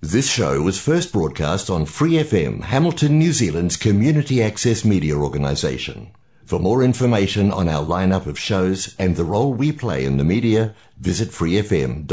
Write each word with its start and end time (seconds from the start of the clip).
This 0.00 0.30
show 0.30 0.62
was 0.62 0.78
first 0.78 1.12
broadcast 1.12 1.68
on 1.68 1.84
Free 1.84 2.12
FM, 2.22 2.62
Hamilton, 2.62 3.18
New 3.18 3.32
Zealand's 3.32 3.76
community 3.76 4.40
access 4.40 4.84
media 4.84 5.16
organisation. 5.16 6.12
For 6.44 6.60
more 6.60 6.84
information 6.84 7.50
on 7.50 7.68
our 7.68 7.84
lineup 7.84 8.26
of 8.26 8.38
shows 8.38 8.94
and 8.96 9.16
the 9.16 9.24
role 9.24 9.52
we 9.52 9.72
play 9.72 10.04
in 10.04 10.16
the 10.16 10.22
media, 10.22 10.76
visit 11.00 11.30
freefm.org.nz. 11.30 12.06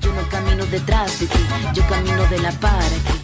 Yo 0.00 0.14
no 0.14 0.22
camino 0.30 0.64
detrás 0.66 1.18
de 1.18 1.26
ti, 1.26 1.38
yo 1.74 1.82
camino 1.88 2.28
de 2.28 2.38
la. 2.42 3.23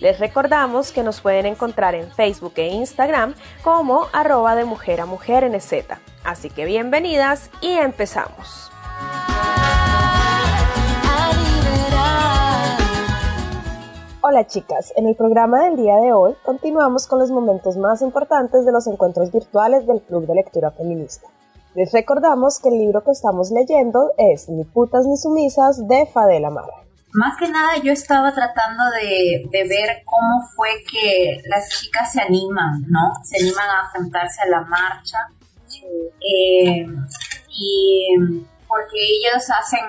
Les 0.00 0.20
recordamos 0.20 0.92
que 0.92 1.02
nos 1.02 1.20
pueden 1.20 1.44
encontrar 1.44 1.96
en 1.96 2.08
Facebook 2.08 2.52
e 2.56 2.68
Instagram 2.68 3.34
como 3.64 4.06
arroba 4.12 4.54
de 4.54 4.64
mujer 4.64 5.00
a 5.00 5.06
mujer 5.06 5.50
NZ. 5.50 5.72
Así 6.24 6.50
que 6.50 6.64
bienvenidas 6.66 7.50
y 7.60 7.72
empezamos. 7.72 8.70
Hola 14.20 14.46
chicas, 14.46 14.92
en 14.94 15.08
el 15.08 15.16
programa 15.16 15.64
del 15.64 15.76
día 15.76 15.96
de 15.96 16.12
hoy 16.12 16.34
continuamos 16.44 17.08
con 17.08 17.18
los 17.18 17.30
momentos 17.32 17.76
más 17.76 18.00
importantes 18.00 18.64
de 18.64 18.72
los 18.72 18.86
encuentros 18.86 19.32
virtuales 19.32 19.84
del 19.86 20.00
Club 20.02 20.26
de 20.26 20.34
Lectura 20.34 20.70
Feminista. 20.70 21.26
Les 21.74 21.90
recordamos 21.92 22.60
que 22.60 22.68
el 22.68 22.78
libro 22.78 23.02
que 23.02 23.10
estamos 23.10 23.50
leyendo 23.50 24.12
es 24.16 24.48
Ni 24.48 24.64
putas 24.64 25.06
ni 25.06 25.16
sumisas 25.16 25.88
de 25.88 26.06
Fadela 26.06 26.50
Mara. 26.50 26.87
Más 27.12 27.36
que 27.38 27.48
nada 27.48 27.76
yo 27.82 27.92
estaba 27.92 28.34
tratando 28.34 28.84
de, 28.90 29.44
de, 29.50 29.68
ver 29.68 30.02
cómo 30.04 30.46
fue 30.54 30.84
que 30.90 31.40
las 31.46 31.68
chicas 31.70 32.12
se 32.12 32.20
animan, 32.20 32.84
¿no? 32.88 33.14
Se 33.24 33.42
animan 33.42 33.68
a 33.68 33.84
enfrentarse 33.86 34.42
a 34.42 34.46
la 34.46 34.60
marcha. 34.62 35.18
Eh, 36.20 36.86
y 37.50 38.08
porque 38.66 38.96
ellos 38.96 39.44
hacen, 39.50 39.80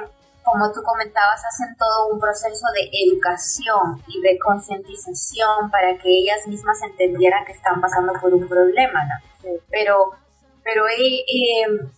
como 0.44 0.72
tú 0.72 0.82
comentabas, 0.84 1.44
hacen 1.46 1.76
todo 1.78 2.08
un 2.08 2.20
proceso 2.20 2.66
de 2.74 2.90
educación 3.06 4.02
y 4.08 4.22
de 4.22 4.40
concientización 4.40 5.70
para 5.70 5.98
que 5.98 6.10
ellas 6.10 6.48
mismas 6.48 6.82
entendieran 6.84 7.46
que 7.46 7.52
están 7.52 7.82
pasando 7.82 8.14
por 8.20 8.34
un 8.34 8.48
problema, 8.48 9.04
¿no? 9.04 9.52
Pero, 9.70 10.14
pero 10.64 10.88
eh, 10.88 11.26
eh, 11.28 11.90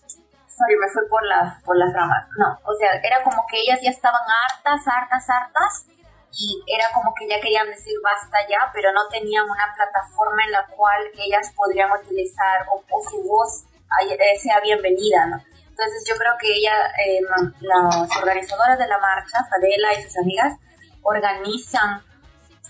sorry, 0.62 0.78
me 0.78 0.88
fui 0.94 1.02
por, 1.10 1.26
la, 1.26 1.60
por 1.66 1.76
las 1.78 1.92
ramas. 1.94 2.28
No, 2.38 2.60
o 2.64 2.74
sea, 2.78 2.94
era 3.02 3.24
como 3.24 3.44
que 3.50 3.60
ellas 3.62 3.80
ya 3.82 3.90
estaban 3.90 4.22
hartas, 4.22 4.86
hartas, 4.86 5.26
hartas, 5.30 5.86
y 6.32 6.64
era 6.68 6.86
como 6.94 7.14
que 7.14 7.28
ya 7.28 7.42
querían 7.42 7.68
decir 7.68 7.94
basta 8.04 8.38
ya, 8.48 8.70
pero 8.74 8.94
no 8.94 9.02
tenían 9.10 9.44
una 9.50 9.74
plataforma 9.76 10.44
en 10.46 10.52
la 10.52 10.66
cual 10.68 11.02
ellas 11.18 11.52
podrían 11.56 11.92
utilizar 11.92 12.66
o, 12.72 12.78
o 12.78 13.10
su 13.10 13.22
voz 13.24 13.66
sea 14.42 14.60
bienvenida, 14.62 15.26
¿no? 15.28 15.38
Entonces 15.70 16.04
yo 16.08 16.16
creo 16.16 16.34
que 16.40 16.48
ella, 16.48 16.74
eh, 16.98 17.22
las 17.62 18.18
organizadoras 18.18 18.78
de 18.78 18.88
la 18.88 18.98
marcha, 19.00 19.40
Fadela 19.50 19.94
y 19.94 20.04
sus 20.04 20.18
amigas, 20.18 20.54
organizan 21.02 22.04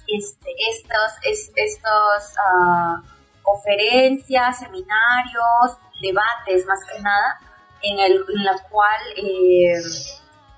este, 0.08 0.50
estos, 0.70 1.52
estos 1.56 2.36
uh, 2.38 3.02
conferencias, 3.42 4.60
seminarios, 4.60 5.78
debates 6.02 6.66
más 6.66 6.80
que 6.86 7.02
nada, 7.02 7.40
en, 7.84 8.00
el, 8.00 8.14
en 8.14 8.44
la 8.44 8.58
cual 8.70 9.02
eh, 9.16 9.82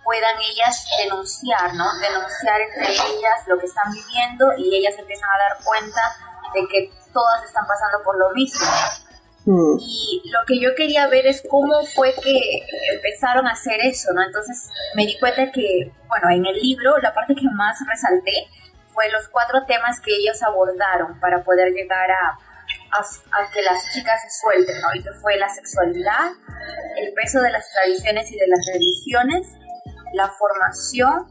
puedan 0.04 0.36
ellas 0.42 0.86
denunciar, 0.98 1.74
¿no? 1.76 1.86
Denunciar 2.00 2.62
entre 2.62 2.92
ellas 2.92 3.48
lo 3.48 3.58
que 3.58 3.66
están 3.66 3.92
viviendo 3.92 4.46
y 4.58 4.76
ellas 4.76 4.96
empiezan 4.98 5.30
a 5.30 5.38
dar 5.38 5.64
cuenta 5.64 6.02
de 6.54 6.68
que 6.68 6.92
todas 7.14 7.44
están 7.44 7.66
pasando 7.68 8.04
por 8.04 8.18
lo 8.18 8.32
mismo. 8.32 8.66
Mm. 9.46 9.78
Y 9.80 10.22
lo 10.32 10.40
que 10.48 10.60
yo 10.60 10.74
quería 10.76 11.08
ver 11.08 11.28
es 11.28 11.44
cómo 11.50 11.84
fue 11.96 12.14
que 12.14 12.66
empezaron 12.94 13.48
a 13.48 13.52
hacer 13.52 13.80
eso, 13.82 14.14
¿no? 14.14 14.24
Entonces 14.24 14.70
me 14.96 15.06
di 15.06 15.20
cuenta 15.20 15.52
que, 15.52 15.92
bueno, 16.08 16.30
en 16.30 16.46
el 16.46 16.56
libro 16.62 16.98
la 17.00 17.14
parte 17.14 17.36
que 17.36 17.48
más 17.54 17.78
resalté 17.88 18.48
fue 18.94 19.10
los 19.10 19.28
cuatro 19.30 19.66
temas 19.66 20.00
que 20.00 20.16
ellos 20.16 20.42
abordaron 20.44 21.20
para 21.20 21.44
poder 21.44 21.74
llegar 21.74 22.10
a, 22.12 22.38
a, 22.94 23.52
que 23.52 23.62
las 23.62 23.92
chicas 23.94 24.22
se 24.22 24.30
suelten, 24.42 24.80
¿no? 24.82 24.94
Y 24.94 25.04
que 25.04 25.12
fue 25.22 25.38
la 25.38 25.50
sexualidad, 25.50 26.32
el 26.98 27.14
peso 27.14 27.42
de 27.42 27.52
las 27.52 27.70
tradiciones 27.72 28.32
y 28.32 28.38
de 28.38 28.48
las 28.48 28.66
religiones, 28.74 29.48
la 30.14 30.30
formación 30.30 31.28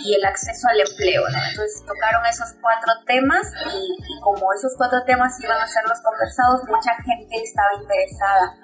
y 0.00 0.14
el 0.14 0.24
acceso 0.24 0.68
al 0.68 0.80
empleo. 0.80 1.22
¿no? 1.30 1.38
Entonces 1.50 1.82
tocaron 1.86 2.26
esos 2.26 2.54
cuatro 2.60 2.92
temas 3.06 3.46
y, 3.72 4.20
como 4.20 4.52
esos 4.52 4.74
cuatro 4.76 5.02
temas 5.04 5.32
iban 5.42 5.60
a 5.60 5.66
ser 5.66 5.84
los 5.88 6.00
conversados, 6.00 6.62
mucha 6.66 6.94
gente 7.02 7.36
estaba 7.42 7.68
interesada. 7.80 8.54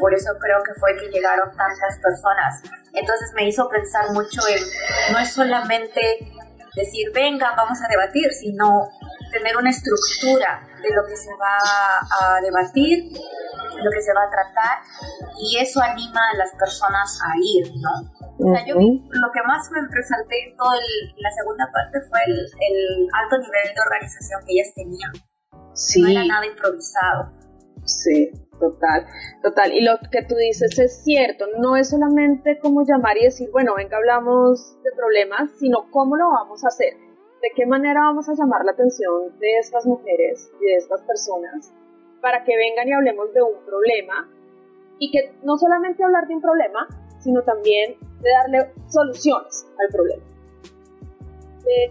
Por 0.00 0.14
eso 0.14 0.30
creo 0.40 0.62
que 0.62 0.72
fue 0.80 0.96
que 0.96 1.08
llegaron 1.08 1.54
tantas 1.56 1.98
personas. 2.00 2.62
Entonces 2.92 3.32
me 3.34 3.48
hizo 3.48 3.68
pensar 3.68 4.10
mucho 4.12 4.40
en, 4.48 5.12
no 5.12 5.18
es 5.18 5.32
solamente 5.32 6.00
decir, 6.74 7.12
venga, 7.12 7.54
vamos 7.56 7.78
a 7.82 7.88
debatir, 7.88 8.32
sino 8.32 8.88
tener 9.34 9.56
una 9.56 9.70
estructura 9.70 10.62
de 10.80 10.90
lo 10.94 11.02
que 11.06 11.16
se 11.16 11.30
va 11.34 11.58
a 11.58 12.40
debatir, 12.40 13.10
lo 13.10 13.90
que 13.90 14.00
se 14.00 14.14
va 14.14 14.22
a 14.22 14.30
tratar, 14.30 14.78
y 15.42 15.58
eso 15.58 15.82
anima 15.82 16.22
a 16.32 16.36
las 16.38 16.54
personas 16.54 17.18
a 17.20 17.34
ir, 17.42 17.66
¿no? 17.82 18.14
O 18.38 18.54
sea, 18.54 18.66
yo 18.66 18.74
lo 18.74 19.28
que 19.32 19.42
más 19.46 19.70
me 19.70 19.80
resalté 19.90 20.50
en 20.50 20.56
toda 20.56 20.74
la 20.74 21.30
segunda 21.30 21.66
parte 21.72 22.00
fue 22.08 22.18
el, 22.26 22.34
el, 22.34 23.08
alto 23.12 23.38
nivel 23.38 23.74
de 23.74 23.80
organización 23.80 24.40
que 24.46 24.52
ellas 24.54 24.74
tenían. 24.74 25.12
Sí. 25.74 26.02
No 26.02 26.08
era 26.08 26.24
nada 26.24 26.46
improvisado. 26.46 27.30
Sí, 27.84 28.30
total, 28.58 29.06
total. 29.42 29.72
Y 29.72 29.82
lo 29.82 29.98
que 30.10 30.24
tú 30.24 30.34
dices 30.34 30.78
es 30.78 31.04
cierto, 31.04 31.46
no 31.58 31.76
es 31.76 31.90
solamente 31.90 32.58
como 32.58 32.82
llamar 32.84 33.16
y 33.18 33.24
decir, 33.24 33.50
bueno, 33.52 33.74
venga, 33.76 33.98
hablamos 33.98 34.82
de 34.82 34.90
problemas, 34.96 35.50
sino 35.60 35.90
cómo 35.90 36.16
lo 36.16 36.30
vamos 36.30 36.64
a 36.64 36.68
hacer. 36.68 37.03
¿De 37.44 37.50
qué 37.54 37.66
manera 37.66 38.00
vamos 38.00 38.26
a 38.30 38.32
llamar 38.32 38.64
la 38.64 38.72
atención 38.72 39.38
de 39.38 39.58
estas 39.58 39.84
mujeres 39.84 40.50
y 40.62 40.64
de 40.64 40.76
estas 40.76 41.02
personas 41.02 41.70
para 42.22 42.42
que 42.42 42.56
vengan 42.56 42.88
y 42.88 42.92
hablemos 42.94 43.34
de 43.34 43.42
un 43.42 43.62
problema? 43.66 44.30
Y 44.98 45.10
que 45.10 45.36
no 45.42 45.58
solamente 45.58 46.02
hablar 46.02 46.26
de 46.26 46.36
un 46.36 46.40
problema, 46.40 46.88
sino 47.18 47.42
también 47.42 47.98
de 48.22 48.30
darle 48.30 48.72
soluciones 48.88 49.66
al 49.78 49.88
problema. 49.92 50.22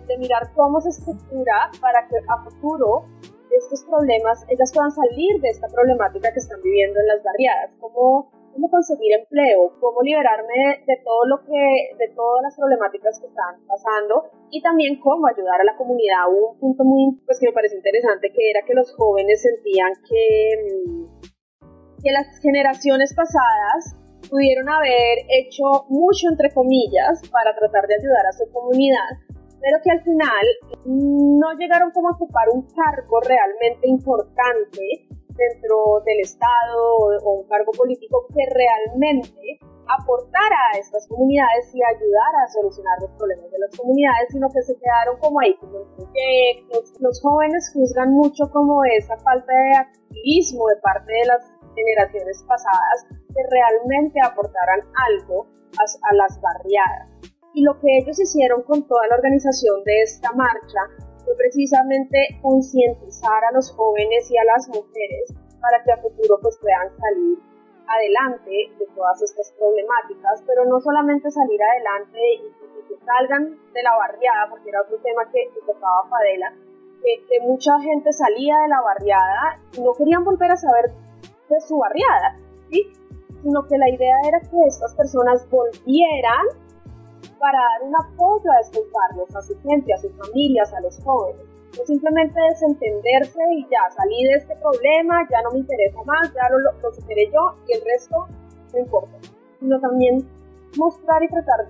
De, 0.07 0.17
mirar 0.17 0.51
cómo 0.55 0.81
se 0.81 0.89
estructura 0.89 1.69
para 1.79 2.07
que 2.07 2.15
a 2.27 2.43
futuro 2.45 3.05
estos 3.51 3.83
problemas, 3.83 4.43
ellas 4.49 4.71
puedan 4.73 4.89
salir 4.89 5.39
de 5.39 5.49
esta 5.49 5.67
problemática 5.67 6.33
que 6.33 6.39
están 6.39 6.63
viviendo 6.63 6.99
en 6.99 7.07
las 7.09 7.23
barriadas, 7.23 7.69
cómo, 7.79 8.31
cómo 8.53 8.69
conseguir 8.69 9.17
empleo, 9.17 9.73
cómo 9.81 10.01
liberarme 10.01 10.85
de, 10.85 10.97
todo 11.03 11.25
lo 11.25 11.41
que, 11.41 11.97
de 11.97 12.13
todas 12.15 12.43
las 12.43 12.55
problemáticas 12.55 13.19
que 13.19 13.27
están 13.27 13.65
pasando 13.67 14.29
y 14.51 14.61
también 14.61 15.01
cómo 15.01 15.27
ayudar 15.27 15.61
a 15.61 15.65
la 15.65 15.75
comunidad. 15.75 16.29
Hubo 16.29 16.53
un 16.53 16.59
punto 16.59 16.83
muy, 16.83 17.17
pues 17.25 17.39
que 17.39 17.47
me 17.47 17.53
parece 17.53 17.75
interesante 17.75 18.29
que 18.29 18.49
era 18.49 18.61
que 18.65 18.73
los 18.73 18.93
jóvenes 18.95 19.41
sentían 19.41 19.91
que, 20.07 20.23
mm, 20.61 22.03
que 22.03 22.11
las 22.11 22.27
generaciones 22.39 23.13
pasadas 23.13 23.97
pudieron 24.29 24.69
haber 24.69 25.25
hecho 25.29 25.85
mucho, 25.89 26.29
entre 26.29 26.53
comillas, 26.53 27.21
para 27.29 27.55
tratar 27.55 27.87
de 27.87 27.95
ayudar 27.95 28.25
a 28.27 28.33
su 28.33 28.45
comunidad, 28.51 29.19
pero 29.59 29.77
que 29.83 29.91
al 29.91 30.01
final 30.03 30.45
no 30.85 31.53
llegaron 31.57 31.91
como 31.91 32.09
a 32.09 32.15
ocupar 32.15 32.47
un 32.53 32.67
cargo 32.67 33.19
realmente 33.21 33.87
importante 33.87 35.07
dentro 35.35 36.01
del 36.05 36.19
Estado 36.21 36.97
o 37.23 37.41
un 37.41 37.47
cargo 37.47 37.71
político 37.71 38.25
que 38.33 38.45
realmente 38.53 39.59
aportara 39.87 40.59
a 40.73 40.77
estas 40.79 41.07
comunidades 41.07 41.73
y 41.73 41.81
ayudara 41.83 42.39
a 42.43 42.51
solucionar 42.51 42.97
los 43.01 43.11
problemas 43.17 43.51
de 43.51 43.59
las 43.59 43.75
comunidades, 43.75 44.29
sino 44.31 44.47
que 44.49 44.61
se 44.61 44.75
quedaron 44.77 45.19
como 45.19 45.39
ahí, 45.41 45.55
como 45.59 45.79
en 45.79 45.87
proyectos. 45.95 46.93
Los 46.99 47.21
jóvenes 47.21 47.71
juzgan 47.73 48.11
mucho 48.11 48.49
como 48.51 48.83
esa 48.85 49.17
falta 49.17 49.51
de 49.51 49.77
activismo 49.77 50.67
de 50.67 50.81
parte 50.81 51.11
de 51.11 51.25
las 51.27 51.43
generaciones 51.75 52.43
pasadas 52.47 53.05
que 53.09 53.41
realmente 53.49 54.19
aportaran 54.21 54.81
algo 55.09 55.47
a, 55.77 56.15
las 56.15 56.39
barriadas. 56.39 57.09
Y 57.53 57.63
lo 57.63 57.79
que 57.79 57.97
ellos 57.97 58.19
hicieron 58.19 58.63
con 58.63 58.87
toda 58.87 59.07
la 59.07 59.15
organización 59.15 59.83
de 59.83 60.01
esta 60.01 60.31
marcha 60.33 60.81
fue 61.25 61.35
precisamente 61.35 62.17
concientizar 62.41 63.43
a 63.45 63.51
los 63.53 63.71
jóvenes 63.71 64.29
y 64.31 64.37
a 64.37 64.43
las 64.45 64.67
mujeres 64.67 65.33
para 65.61 65.83
que 65.83 65.91
a 65.91 65.97
futuro 65.97 66.39
pues 66.41 66.57
puedan 66.59 66.89
salir 66.97 67.39
adelante 67.87 68.51
de 68.79 68.85
todas 68.95 69.21
estas 69.21 69.51
problemáticas, 69.53 70.43
pero 70.47 70.65
no 70.65 70.79
solamente 70.79 71.31
salir 71.31 71.59
adelante 71.61 72.19
y, 72.19 72.63
que 72.83 72.99
salgan 73.05 73.55
de 73.73 73.81
la 73.83 73.95
barriada, 73.95 74.49
porque 74.49 74.69
era 74.69 74.81
otro 74.81 74.97
tema 74.97 75.23
que, 75.31 75.47
que 75.53 75.61
tocaba 75.65 76.03
Fadela, 76.09 76.51
que, 77.01 77.39
mucha 77.41 77.79
gente 77.79 78.11
salía 78.11 78.55
de 78.59 78.67
la 78.67 78.81
barriada 78.81 79.59
y 79.73 79.81
no 79.81 79.93
querían 79.93 80.23
volver 80.23 80.51
a 80.51 80.57
saber 80.57 80.91
de 81.49 81.61
su 81.61 81.77
barriada, 81.77 82.37
¿sí? 82.69 82.91
sino 83.41 83.67
que 83.67 83.77
la 83.77 83.89
idea 83.89 84.15
era 84.27 84.39
que 84.39 84.67
estas 84.67 84.95
personas 84.95 85.49
volvieran 85.49 86.45
para 87.39 87.57
dar 87.57 87.87
un 87.87 87.95
apoyo 87.95 88.51
a 88.51 88.59
estos 88.61 88.83
barrios, 88.91 89.35
a 89.35 89.41
su 89.41 89.59
gente, 89.61 89.93
a 89.93 89.97
sus 89.97 90.11
familias, 90.17 90.73
a 90.73 90.81
los 90.81 90.99
jóvenes. 91.03 91.45
No 91.77 91.85
simplemente 91.85 92.39
desentenderse 92.49 93.41
y 93.57 93.63
ya 93.63 93.89
salí 93.95 94.23
de 94.25 94.33
este 94.37 94.55
problema, 94.57 95.27
ya 95.29 95.41
no 95.41 95.51
me 95.51 95.59
interesa 95.59 96.03
más, 96.05 96.31
ya 96.33 96.49
lo, 96.49 96.59
lo 96.59 96.93
superé 96.93 97.25
yo 97.33 97.57
y 97.67 97.73
el 97.73 97.81
resto 97.83 98.27
no 98.73 98.79
importa. 98.79 99.17
Sino 99.59 99.79
también 99.79 100.27
mostrar 100.77 101.23
y 101.23 101.27
tratar 101.29 101.67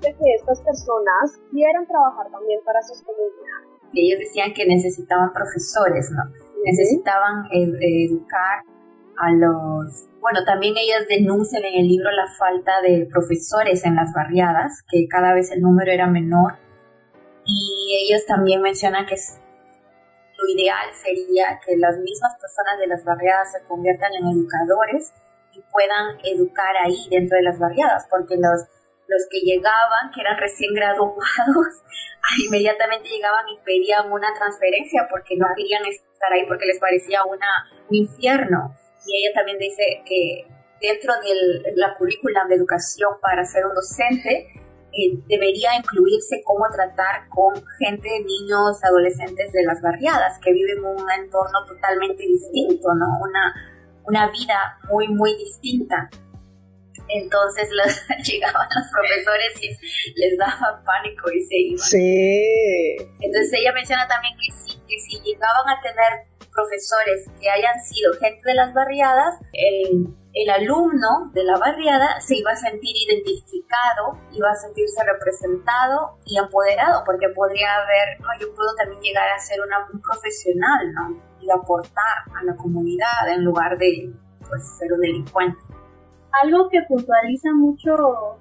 de 0.00 0.08
que 0.14 0.34
estas 0.34 0.60
personas 0.62 1.38
quieran 1.50 1.86
trabajar 1.86 2.30
también 2.30 2.60
para 2.64 2.82
sus 2.82 3.02
comunidades 3.02 3.72
ellos 3.94 4.20
decían 4.20 4.52
que 4.54 4.66
necesitaban 4.66 5.32
profesores, 5.32 6.10
¿no? 6.10 6.22
Necesitaban 6.64 7.44
educar 7.50 8.64
a 9.18 9.32
los... 9.32 10.08
Bueno, 10.20 10.44
también 10.44 10.74
ellas 10.76 11.06
denuncian 11.08 11.64
en 11.64 11.80
el 11.80 11.88
libro 11.88 12.10
la 12.10 12.26
falta 12.38 12.80
de 12.80 13.08
profesores 13.10 13.84
en 13.84 13.96
las 13.96 14.12
barriadas, 14.14 14.82
que 14.90 15.06
cada 15.08 15.34
vez 15.34 15.50
el 15.50 15.60
número 15.60 15.90
era 15.90 16.06
menor. 16.06 16.54
Y 17.44 18.06
ellos 18.06 18.24
también 18.26 18.62
mencionan 18.62 19.06
que 19.06 19.16
lo 19.16 20.48
ideal 20.48 20.86
sería 20.92 21.60
que 21.64 21.76
las 21.76 21.98
mismas 21.98 22.36
personas 22.40 22.78
de 22.78 22.86
las 22.86 23.04
barriadas 23.04 23.52
se 23.52 23.66
conviertan 23.66 24.12
en 24.14 24.26
educadores 24.26 25.12
y 25.52 25.60
puedan 25.72 26.18
educar 26.24 26.76
ahí 26.84 27.08
dentro 27.10 27.36
de 27.36 27.42
las 27.42 27.58
barriadas, 27.58 28.06
porque 28.08 28.36
los 28.36 28.66
los 29.12 29.28
que 29.30 29.40
llegaban, 29.40 30.10
que 30.14 30.20
eran 30.20 30.38
recién 30.38 30.72
graduados, 30.74 31.84
inmediatamente 32.46 33.08
llegaban 33.08 33.48
y 33.48 33.58
pedían 33.64 34.10
una 34.10 34.32
transferencia 34.34 35.06
porque 35.10 35.36
no 35.36 35.46
querían 35.56 35.84
estar 35.86 36.32
ahí 36.32 36.46
porque 36.46 36.66
les 36.66 36.78
parecía 36.78 37.24
una, 37.24 37.68
un 37.88 37.96
infierno. 37.96 38.74
Y 39.06 39.16
ella 39.16 39.34
también 39.34 39.58
dice 39.58 40.02
que 40.06 40.46
dentro 40.80 41.12
de 41.22 41.72
la 41.76 41.94
currícula 41.94 42.44
de 42.48 42.56
educación 42.56 43.10
para 43.20 43.44
ser 43.44 43.64
un 43.66 43.74
docente, 43.74 44.48
eh, 44.92 45.16
debería 45.26 45.74
incluirse 45.74 46.42
cómo 46.44 46.66
tratar 46.70 47.26
con 47.30 47.54
gente, 47.78 48.08
niños, 48.20 48.76
adolescentes 48.84 49.50
de 49.52 49.64
las 49.64 49.80
barriadas 49.80 50.38
que 50.40 50.52
viven 50.52 50.78
en 50.78 50.84
un 50.84 51.10
entorno 51.10 51.64
totalmente 51.66 52.22
distinto, 52.24 52.88
¿no? 52.94 53.06
Una, 53.22 53.54
una 54.04 54.30
vida 54.30 54.78
muy, 54.90 55.08
muy 55.08 55.34
distinta. 55.36 56.10
Entonces 57.08 57.68
los, 57.72 57.88
llegaban 58.28 58.68
los 58.68 58.86
profesores 58.92 59.62
y 59.62 60.20
les 60.20 60.36
daba 60.36 60.82
pánico 60.84 61.30
y 61.30 61.40
se 61.40 61.56
iban. 61.56 61.78
Sí. 61.78 62.96
Entonces 63.20 63.52
ella 63.54 63.72
menciona 63.72 64.06
también 64.06 64.34
que 64.36 64.52
si, 64.52 64.78
que 64.80 64.98
si 65.00 65.22
llegaban 65.22 65.68
a 65.68 65.80
tener 65.80 66.31
profesores 66.52 67.30
que 67.40 67.50
hayan 67.50 67.82
sido 67.82 68.12
gente 68.20 68.40
de 68.44 68.54
las 68.54 68.72
barriadas, 68.74 69.40
el, 69.52 70.14
el 70.34 70.50
alumno 70.50 71.30
de 71.32 71.44
la 71.44 71.58
barriada 71.58 72.20
se 72.20 72.36
iba 72.36 72.52
a 72.52 72.56
sentir 72.56 72.94
identificado, 73.08 74.18
iba 74.32 74.50
a 74.50 74.54
sentirse 74.54 75.02
representado 75.04 76.18
y 76.24 76.38
empoderado, 76.38 77.02
porque 77.04 77.28
podría 77.30 77.68
haber, 77.76 78.20
no, 78.20 78.28
yo 78.40 78.54
puedo 78.54 78.74
también 78.76 79.02
llegar 79.02 79.28
a 79.28 79.40
ser 79.40 79.60
una, 79.60 79.86
un 79.92 80.00
profesional, 80.00 80.92
¿no? 80.94 81.22
Y 81.40 81.50
aportar 81.50 82.24
a 82.34 82.44
la 82.44 82.56
comunidad 82.56 83.28
en 83.28 83.44
lugar 83.44 83.76
de 83.76 84.12
pues, 84.48 84.62
ser 84.78 84.92
un 84.92 85.00
delincuente. 85.00 85.58
Algo 86.42 86.68
que 86.70 86.80
puntualiza 86.88 87.52
mucho 87.52 88.38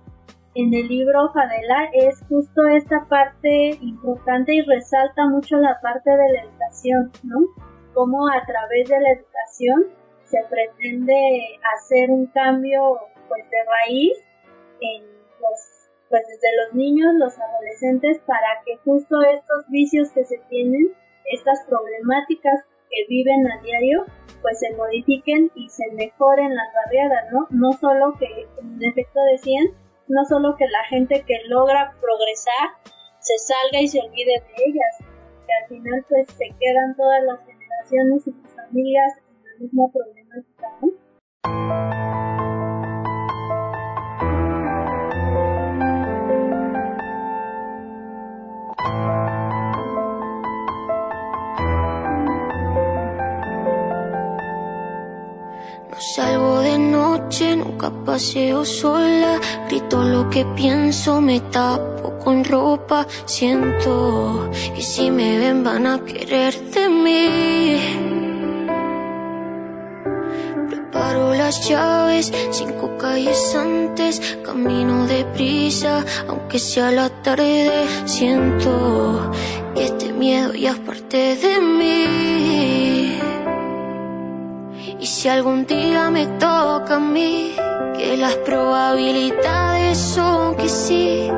en 0.53 0.73
el 0.73 0.87
libro 0.87 1.31
Fadela 1.33 1.89
es 1.93 2.21
justo 2.27 2.67
esta 2.67 3.05
parte 3.09 3.77
importante 3.81 4.53
y 4.53 4.61
resalta 4.61 5.25
mucho 5.27 5.57
la 5.57 5.79
parte 5.81 6.09
de 6.09 6.33
la 6.33 6.41
educación, 6.43 7.11
¿no? 7.23 7.70
Cómo 7.93 8.27
a 8.29 8.45
través 8.45 8.89
de 8.89 8.99
la 8.99 9.11
educación 9.11 9.87
se 10.25 10.43
pretende 10.49 11.59
hacer 11.75 12.09
un 12.09 12.27
cambio 12.27 12.99
pues 13.27 13.43
de 13.49 13.57
raíz 13.65 14.17
en 14.79 15.03
los 15.39 15.81
pues 16.11 16.27
desde 16.27 16.57
los 16.57 16.73
niños, 16.75 17.13
los 17.15 17.39
adolescentes 17.39 18.19
para 18.27 18.61
que 18.65 18.75
justo 18.83 19.21
estos 19.21 19.65
vicios 19.69 20.11
que 20.11 20.25
se 20.25 20.37
tienen, 20.49 20.93
estas 21.31 21.63
problemáticas 21.67 22.65
que 22.89 23.05
viven 23.07 23.49
a 23.49 23.61
diario, 23.61 24.05
pues 24.41 24.59
se 24.59 24.75
modifiquen 24.75 25.49
y 25.55 25.69
se 25.69 25.89
mejoren 25.93 26.53
las 26.53 26.67
barriadas, 26.73 27.31
¿no? 27.31 27.47
No 27.49 27.71
solo 27.71 28.13
que, 28.19 28.27
en 28.59 28.83
efecto 28.83 29.21
decían, 29.31 29.67
no 30.09 30.25
solo 30.25 30.57
que 30.57 30.67
la 30.67 30.83
gente 30.89 31.23
que 31.25 31.39
logra 31.47 31.95
progresar 32.01 32.75
se 33.19 33.37
salga 33.37 33.79
y 33.79 33.87
se 33.87 34.01
olvide 34.01 34.33
de 34.33 34.63
ellas, 34.65 34.97
que 35.47 35.53
al 35.53 35.69
final 35.69 36.05
pues 36.09 36.27
se 36.27 36.49
quedan 36.59 36.95
todas 36.97 37.23
las 37.23 37.39
y 37.89 38.19
sus 38.19 38.35
familias 38.55 39.13
en 39.17 39.43
la 39.43 39.59
misma 39.59 39.91
problemática, 39.91 40.67
¿no? 40.81 42.20
Salgo 56.01 56.61
de 56.61 56.79
noche, 56.79 57.55
nunca 57.55 57.91
paseo 57.91 58.65
sola. 58.65 59.39
Grito 59.67 60.01
lo 60.03 60.27
que 60.31 60.43
pienso, 60.55 61.21
me 61.21 61.39
tapo 61.39 62.17
con 62.17 62.43
ropa. 62.43 63.05
Siento 63.25 64.49
que 64.75 64.81
si 64.81 65.11
me 65.11 65.37
ven 65.37 65.63
van 65.63 65.85
a 65.85 66.03
querer 66.03 66.59
de 66.71 66.89
mí. 66.89 67.77
Preparo 70.71 71.35
las 71.35 71.69
llaves, 71.69 72.33
cinco 72.49 72.97
calles 72.97 73.55
antes. 73.55 74.37
Camino 74.43 75.05
deprisa, 75.05 76.03
aunque 76.27 76.57
sea 76.57 76.89
la 76.89 77.09
tarde. 77.09 77.85
Siento 78.05 79.31
este 79.75 80.13
miedo 80.13 80.51
ya 80.53 80.71
es 80.71 80.79
parte 80.79 81.35
de 81.35 81.61
mí. 81.61 83.30
Si 85.13 85.27
algún 85.27 85.65
día 85.65 86.09
me 86.09 86.25
toca 86.25 86.95
a 86.95 86.99
mí, 86.99 87.53
que 87.97 88.15
las 88.15 88.33
probabilidades 88.37 89.97
son 89.97 90.55
que 90.55 90.69
sí. 90.69 91.29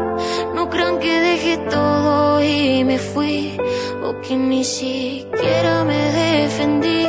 No 0.54 0.70
crean 0.70 1.00
que 1.00 1.20
dejé 1.20 1.58
todo 1.58 2.42
y 2.44 2.84
me 2.84 3.00
fui, 3.00 3.58
o 4.04 4.22
que 4.22 4.36
ni 4.38 4.64
siquiera 4.64 5.84
me 5.86 6.02
defendí. 6.12 7.08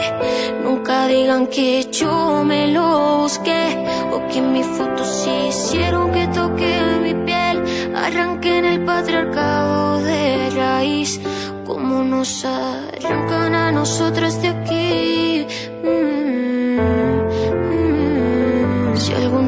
Nunca 0.64 1.06
digan 1.06 1.48
que 1.48 1.86
yo 1.92 2.42
me 2.44 2.68
lo 2.68 3.18
busqué, 3.18 3.64
o 4.10 4.26
que 4.28 4.40
mis 4.40 4.66
fotos 4.66 5.28
hicieron 5.28 6.12
que 6.12 6.26
toque 6.28 6.72
mi 7.02 7.14
piel. 7.26 7.62
Arranquen 7.94 8.64
el 8.64 8.84
patriarcado 8.86 10.00
de 10.00 10.48
raíz, 10.56 11.20
como 11.66 12.02
nos 12.02 12.42
arrancan 12.46 13.54
a 13.54 13.70
nosotras 13.70 14.40
de 14.40 14.48
aquí. 14.48 15.46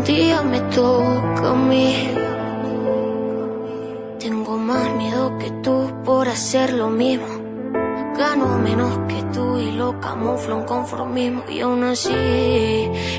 Día 0.06 0.40
me 0.42 0.60
toca 0.60 1.50
a 1.50 1.54
mí, 1.54 2.10
tengo 4.20 4.56
más 4.56 4.88
miedo 4.94 5.36
que 5.38 5.50
tú 5.62 5.92
por 6.04 6.28
hacer 6.28 6.72
lo 6.72 6.88
mismo. 6.90 7.26
Gano 8.16 8.58
menos 8.58 8.98
que 9.08 9.22
tú 9.34 9.58
y 9.58 9.72
lo 9.72 10.00
camuflo 10.00 10.60
en 10.60 10.64
conformismo. 10.64 11.42
Y 11.50 11.60
aún 11.60 11.82
así 11.84 12.10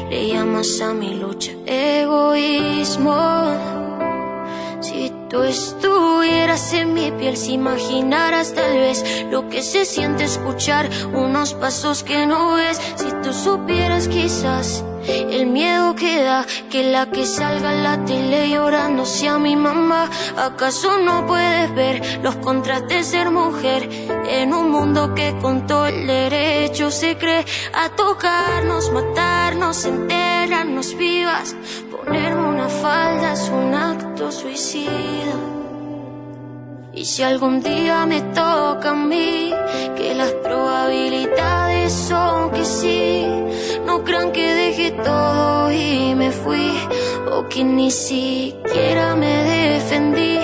le 0.10 0.30
llamas 0.30 0.82
a 0.82 0.94
mi 0.94 1.14
lucha 1.14 1.52
egoísmo. 1.66 3.16
Si 4.80 5.12
tú 5.30 5.44
estuvieras 5.44 6.74
en 6.74 6.94
mi 6.94 7.12
piel, 7.12 7.36
si 7.36 7.54
imaginaras 7.54 8.54
tal 8.54 8.72
vez 8.72 9.26
lo 9.30 9.50
que 9.50 9.62
se 9.62 9.86
siente 9.86 10.24
escuchar 10.24 10.90
unos 11.14 11.54
pasos 11.54 12.04
que 12.04 12.26
no 12.26 12.56
ves. 12.56 12.82
Si 12.96 13.12
tú 13.22 13.34
supieras 13.34 14.08
quizás 14.08 14.84
el 15.08 15.48
miedo 15.48 15.96
que 15.96 16.24
da 16.24 16.46
que 16.70 16.84
la 16.92 17.10
que 17.10 17.26
salga 17.26 17.74
en 17.74 17.84
la 17.84 18.06
tele 18.06 18.50
llorando 18.50 19.06
sea 19.06 19.38
mi 19.38 19.56
mamá. 19.56 20.10
¿Acaso 20.38 20.98
no 21.00 21.26
puedes 21.26 21.74
ver 21.76 22.20
los 22.22 22.36
contras 22.38 22.88
de 22.88 23.04
ser 23.04 23.32
mujer 23.32 23.90
en 24.30 24.54
un 24.54 24.70
mundo 24.72 25.14
que 25.16 25.36
con 25.42 25.66
todo 25.66 25.86
el 25.88 26.06
derecho 26.08 26.92
se 26.92 27.18
cree 27.18 27.46
a 27.74 27.90
tocarnos, 27.90 28.92
matarnos, 28.92 29.86
enterrarnos 29.86 30.96
vivas? 30.96 31.56
Ponerme 31.92 32.48
una 32.48 32.70
falda 32.70 33.34
es 33.34 33.50
un 33.50 33.74
acto 33.74 34.32
suicida. 34.32 35.58
Y 36.98 37.06
si 37.06 37.22
algún 37.22 37.62
día 37.62 38.08
me 38.08 38.22
toca 38.22 38.90
a 38.90 38.96
mí, 38.96 39.54
que 39.96 40.16
las 40.16 40.32
probabilidades 40.32 41.94
son 41.94 42.50
que 42.50 42.66
sí, 42.66 43.24
no 43.86 44.04
crean 44.04 44.32
que 44.32 44.47
todo 44.92 45.72
y 45.72 46.16
me 46.16 46.32
fui, 46.32 46.74
o 47.32 47.48
que 47.48 47.64
ni 47.64 47.92
siquiera 47.92 49.16
me 49.16 49.44
defendí. 49.44 50.40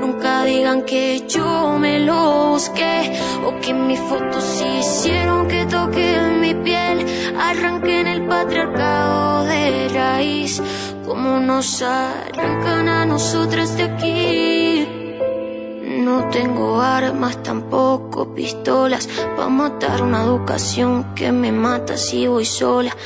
Nunca 0.00 0.44
digan 0.44 0.82
que 0.82 1.24
yo 1.28 1.78
me 1.78 2.00
lo 2.00 2.50
busqué 2.50 3.12
o 3.46 3.60
que 3.60 3.72
mis 3.72 4.00
fotos 4.00 4.62
hicieron 4.78 5.48
que 5.48 5.64
toque 5.66 6.18
mi 6.40 6.54
piel. 6.54 7.06
Arranqué 7.38 8.00
en 8.00 8.06
el 8.06 8.26
patriarcado 8.26 9.44
de 9.44 9.88
raíz, 9.88 10.62
como 11.06 11.40
nos 11.40 11.82
arrancan 11.82 12.88
a 12.88 13.06
nosotras 13.06 13.76
de 13.76 13.82
aquí. 13.84 14.88
No 16.04 16.28
tengo 16.28 16.80
armas, 16.80 17.42
tampoco 17.42 18.34
pistolas, 18.34 19.06
para 19.36 19.48
matar 19.48 20.02
una 20.02 20.22
educación 20.22 21.14
que 21.14 21.30
me 21.32 21.52
mata 21.52 21.96
si 21.96 22.26
voy 22.26 22.44
sola. 22.44 22.96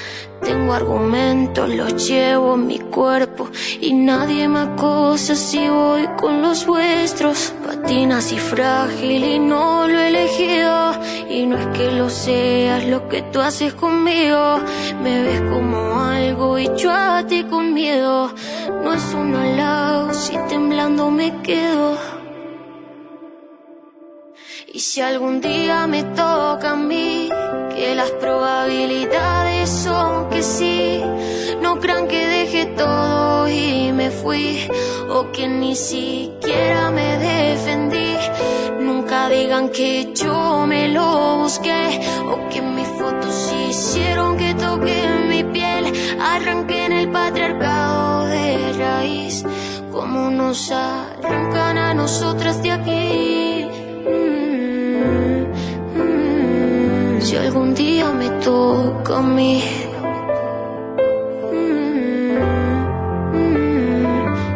Tengo 0.44 0.74
argumentos, 0.74 1.68
los 1.70 2.06
llevo 2.06 2.54
en 2.54 2.66
mi 2.66 2.78
cuerpo 2.78 3.48
y 3.80 3.94
nadie 3.94 4.46
me 4.46 4.60
acosa 4.60 5.34
si 5.34 5.68
voy 5.68 6.06
con 6.20 6.42
los 6.42 6.66
vuestros. 6.66 7.54
Patinas 7.66 8.30
y 8.32 8.38
frágil 8.38 9.24
y 9.24 9.38
no 9.38 9.88
lo 9.88 9.98
he 9.98 10.08
elegido. 10.08 10.92
Y 11.30 11.46
no 11.46 11.56
es 11.56 11.66
que 11.68 11.90
lo 11.92 12.10
seas 12.10 12.84
lo 12.84 13.08
que 13.08 13.22
tú 13.22 13.40
haces 13.40 13.72
conmigo. 13.74 14.60
Me 15.02 15.22
ves 15.22 15.40
como 15.50 16.00
algo 16.00 16.58
y 16.58 16.68
yo 16.76 16.92
a 16.92 17.26
ti 17.26 17.44
con 17.44 17.72
miedo. 17.72 18.30
No 18.82 18.92
es 18.92 19.14
un 19.14 19.34
halago 19.34 20.12
si 20.12 20.36
temblando 20.48 21.10
me 21.10 21.40
quedo. 21.42 22.23
Y 24.73 24.80
si 24.80 25.00
algún 25.00 25.40
día 25.40 25.87
me 25.87 26.02
toca 26.02 26.71
a 26.71 26.76
mí, 26.76 27.28
que 27.75 27.94
las 27.94 28.11
probabilidades 28.12 29.68
son 29.68 30.28
que 30.30 30.42
sí, 30.42 31.02
no 31.61 31.78
crean 31.78 32.09
que 32.09 32.26
dejé 32.26 32.66
todo 32.66 33.49
y 33.49 33.92
me 33.92 34.11
fui, 34.11 34.68
o 35.09 35.30
que 35.33 35.49
ni 35.49 35.76
siquiera 35.76 36.90
me 36.90 37.18
defendí. 37.18 38.16
Nunca 38.80 39.28
digan 39.28 39.68
que 39.68 40.12
yo 40.14 40.66
me 40.66 40.88
lo 40.88 41.38
busqué, 41.38 42.00
o 42.26 42.49
que 42.49 42.62
mis 42.62 42.88
fotos 42.88 43.52
hicieron 43.68 44.37
que 44.37 44.54
toque 44.54 45.06
mi 45.28 45.44
piel, 45.44 45.92
arranqué 46.21 46.87
en 46.87 46.92
el 46.92 47.11
patriarcado 47.11 48.26
de 48.26 48.73
raíz, 48.78 49.44
como 49.92 50.30
nos 50.30 50.71
arrancan 50.71 51.78
a 51.78 51.94
nosotras 51.94 52.62
de 52.62 52.73
aquí. 52.73 53.43
Algún 57.54 57.73
día 57.73 58.11
me 58.11 58.28
toca 58.42 59.18
a 59.18 59.23
mí. 59.23 59.62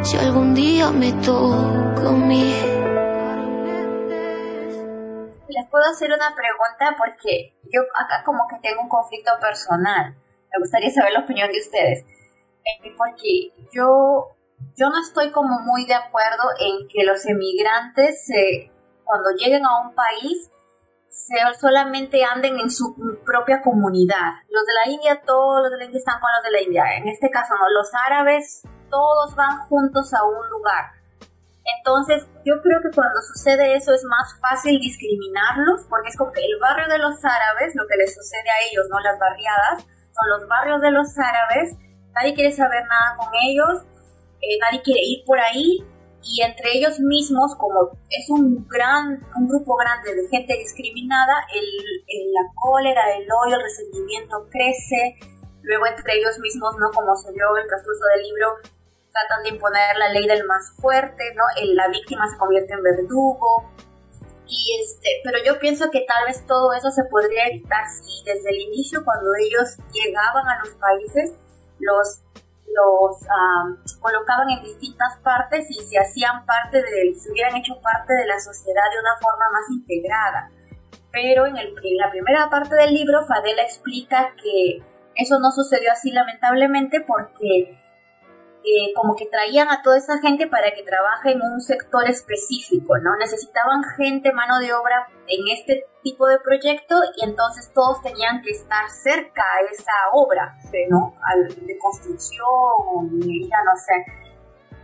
Si 0.02 0.16
algún 0.16 0.52
día 0.52 0.90
me 0.90 1.12
toca 1.12 2.08
a 2.08 2.12
mí. 2.12 2.54
Les 5.48 5.66
puedo 5.70 5.84
hacer 5.84 6.10
una 6.10 6.34
pregunta 6.34 6.96
porque 6.98 7.54
yo 7.72 7.82
acá 7.94 8.24
como 8.24 8.48
que 8.48 8.58
tengo 8.60 8.82
un 8.82 8.88
conflicto 8.88 9.30
personal. 9.40 10.16
Me 10.52 10.58
gustaría 10.58 10.90
saber 10.90 11.12
la 11.12 11.20
opinión 11.20 11.52
de 11.52 11.60
ustedes. 11.60 12.00
Eh, 12.00 12.94
Porque 12.96 13.52
yo, 13.72 14.34
yo 14.74 14.90
no 14.90 15.00
estoy 15.00 15.30
como 15.30 15.60
muy 15.60 15.86
de 15.86 15.94
acuerdo 15.94 16.42
en 16.58 16.88
que 16.88 17.04
los 17.04 17.24
emigrantes 17.26 18.26
se 18.26 18.72
cuando 19.04 19.30
lleguen 19.38 19.64
a 19.64 19.82
un 19.82 19.94
país 19.94 20.50
solamente 21.60 22.24
anden 22.24 22.58
en 22.58 22.70
su 22.70 22.94
propia 23.24 23.60
comunidad. 23.62 24.32
Los 24.48 24.64
de 24.64 24.74
la 24.74 24.92
India, 24.92 25.22
todos 25.24 25.62
los 25.62 25.70
de 25.70 25.78
la 25.78 25.84
India 25.84 25.98
están 25.98 26.20
con 26.20 26.30
los 26.34 26.44
de 26.44 26.50
la 26.50 26.62
India. 26.62 26.96
En 26.96 27.08
este 27.08 27.30
caso, 27.30 27.54
no, 27.54 27.68
los 27.70 27.90
árabes, 28.06 28.62
todos 28.90 29.34
van 29.34 29.58
juntos 29.68 30.12
a 30.14 30.24
un 30.24 30.48
lugar. 30.50 30.98
Entonces, 31.76 32.26
yo 32.44 32.62
creo 32.62 32.80
que 32.80 32.94
cuando 32.94 33.20
sucede 33.20 33.76
eso 33.76 33.92
es 33.92 34.02
más 34.04 34.38
fácil 34.40 34.80
discriminarlos, 34.80 35.84
porque 35.90 36.08
es 36.08 36.16
como 36.16 36.32
que 36.32 36.40
el 36.40 36.58
barrio 36.60 36.88
de 36.88 36.98
los 36.98 37.22
árabes, 37.22 37.74
lo 37.74 37.86
que 37.86 37.96
les 37.96 38.14
sucede 38.14 38.48
a 38.48 38.64
ellos, 38.70 38.86
no 38.90 38.98
las 39.00 39.18
barriadas, 39.18 39.84
son 39.84 40.28
los 40.30 40.48
barrios 40.48 40.80
de 40.80 40.90
los 40.90 41.06
árabes, 41.18 41.76
nadie 42.14 42.34
quiere 42.34 42.52
saber 42.52 42.84
nada 42.88 43.16
con 43.16 43.28
ellos, 43.42 43.84
eh, 44.40 44.58
nadie 44.62 44.82
quiere 44.82 45.00
ir 45.02 45.24
por 45.26 45.38
ahí, 45.38 45.84
y 46.22 46.42
entre 46.42 46.76
ellos 46.76 46.98
mismos, 47.00 47.54
como 47.56 47.90
es 48.10 48.28
un 48.30 48.66
gran, 48.68 49.20
un 49.36 49.48
grupo 49.48 49.76
grande 49.76 50.14
de 50.14 50.28
gente 50.28 50.54
discriminada, 50.58 51.34
el, 51.54 51.64
la 52.32 52.42
cólera, 52.54 53.16
el 53.16 53.26
odio, 53.30 53.56
el 53.56 53.62
resentimiento 53.62 54.46
crece, 54.50 55.16
luego 55.62 55.86
entre 55.86 56.18
ellos 56.18 56.38
mismos, 56.40 56.74
¿no? 56.78 56.90
Como 56.90 57.16
se 57.16 57.32
vio 57.32 57.56
el 57.56 57.66
transcurso 57.66 58.04
del 58.14 58.22
libro, 58.24 58.48
tratan 59.12 59.42
de 59.44 59.48
imponer 59.50 59.96
la 59.96 60.08
ley 60.10 60.26
del 60.26 60.44
más 60.46 60.72
fuerte, 60.80 61.22
¿no? 61.34 61.44
El- 61.60 61.74
la 61.76 61.88
víctima 61.88 62.28
se 62.28 62.36
convierte 62.36 62.74
en 62.74 62.82
verdugo, 62.82 63.70
y 64.46 64.80
este, 64.82 65.08
pero 65.24 65.38
yo 65.44 65.58
pienso 65.58 65.90
que 65.90 66.06
tal 66.08 66.24
vez 66.26 66.46
todo 66.46 66.72
eso 66.72 66.90
se 66.90 67.04
podría 67.04 67.48
evitar 67.48 67.84
si 67.86 68.22
desde 68.24 68.48
el 68.50 68.56
inicio, 68.60 69.04
cuando 69.04 69.30
ellos 69.38 69.76
llegaban 69.92 70.48
a 70.48 70.58
los 70.64 70.70
países, 70.76 71.34
los 71.78 72.22
los 72.74 73.22
am, 73.28 73.82
colocaban 74.00 74.50
en 74.50 74.62
distintas 74.62 75.18
partes 75.22 75.66
y 75.70 75.80
se 75.84 75.98
hacían 75.98 76.44
parte 76.46 76.78
de, 76.78 77.14
se 77.14 77.30
hubieran 77.30 77.56
hecho 77.56 77.80
parte 77.80 78.14
de 78.14 78.26
la 78.26 78.38
sociedad 78.38 78.84
de 78.92 79.00
una 79.00 79.16
forma 79.20 79.44
más 79.52 79.70
integrada. 79.70 80.50
Pero 81.10 81.46
en, 81.46 81.56
el, 81.56 81.74
en 81.82 81.96
la 81.96 82.10
primera 82.10 82.48
parte 82.50 82.74
del 82.74 82.94
libro, 82.94 83.26
Fadela 83.26 83.62
explica 83.62 84.34
que 84.42 84.82
eso 85.14 85.38
no 85.40 85.50
sucedió 85.50 85.90
así 85.92 86.12
lamentablemente 86.12 87.00
porque 87.00 87.76
eh, 88.64 88.92
como 88.94 89.16
que 89.16 89.26
traían 89.26 89.68
a 89.68 89.82
toda 89.82 89.96
esa 89.96 90.18
gente 90.18 90.46
para 90.46 90.72
que 90.74 90.82
trabaje 90.82 91.32
en 91.32 91.40
un 91.42 91.60
sector 91.60 92.08
específico, 92.08 92.98
¿no? 92.98 93.16
Necesitaban 93.16 93.82
gente, 93.96 94.32
mano 94.32 94.58
de 94.58 94.72
obra 94.72 95.08
en 95.26 95.48
este 95.56 95.86
tipo 96.10 96.26
de 96.26 96.38
proyecto 96.40 96.94
y 97.16 97.24
entonces 97.24 97.70
todos 97.74 98.00
tenían 98.02 98.40
que 98.42 98.50
estar 98.50 98.88
cerca 98.90 99.42
a 99.42 99.60
esa 99.72 99.92
obra, 100.12 100.56
¿no? 100.88 101.14
Al- 101.22 101.48
de 101.66 101.78
construcción, 101.78 103.20
ya 103.20 103.60
no 103.64 103.74
sé. 103.76 104.04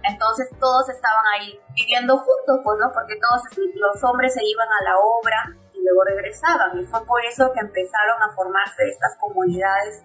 Entonces 0.03 0.51
todos 0.61 0.89
estaban 0.91 1.25
ahí 1.35 1.59
viviendo 1.75 2.17
juntos, 2.19 2.61
pues, 2.63 2.79
¿no? 2.79 2.93
Porque 2.93 3.15
todos 3.17 3.43
los 3.75 4.05
hombres 4.05 4.35
se 4.35 4.45
iban 4.45 4.69
a 4.69 4.85
la 4.85 4.99
obra 4.99 5.57
y 5.73 5.83
luego 5.83 6.05
regresaban. 6.05 6.79
Y 6.79 6.85
fue 6.85 7.05
por 7.07 7.25
eso 7.25 7.51
que 7.53 7.61
empezaron 7.61 8.23
a 8.23 8.29
formarse 8.35 8.83
estas 8.89 9.17
comunidades 9.19 10.03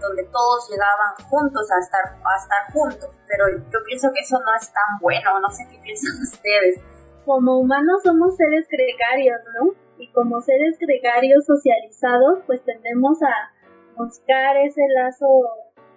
donde 0.00 0.24
todos 0.24 0.68
llegaban 0.68 1.14
juntos 1.30 1.70
a 1.70 1.78
estar, 1.78 2.04
a 2.26 2.36
estar 2.42 2.72
juntos. 2.72 3.10
Pero 3.28 3.44
yo 3.70 3.78
pienso 3.86 4.10
que 4.12 4.20
eso 4.20 4.40
no 4.40 4.52
es 4.60 4.66
tan 4.72 4.98
bueno, 5.00 5.38
no 5.38 5.48
sé 5.50 5.62
qué 5.70 5.78
piensan 5.78 6.20
ustedes. 6.22 6.80
Como 7.24 7.58
humanos 7.60 8.02
somos 8.02 8.36
seres 8.36 8.66
gregarios, 8.68 9.40
¿no? 9.60 9.83
Y 10.04 10.12
como 10.12 10.40
seres 10.42 10.78
gregarios 10.78 11.46
socializados, 11.46 12.40
pues 12.46 12.62
tendemos 12.64 13.22
a 13.22 13.52
buscar 13.96 14.56
ese 14.58 14.82
lazo 14.94 15.26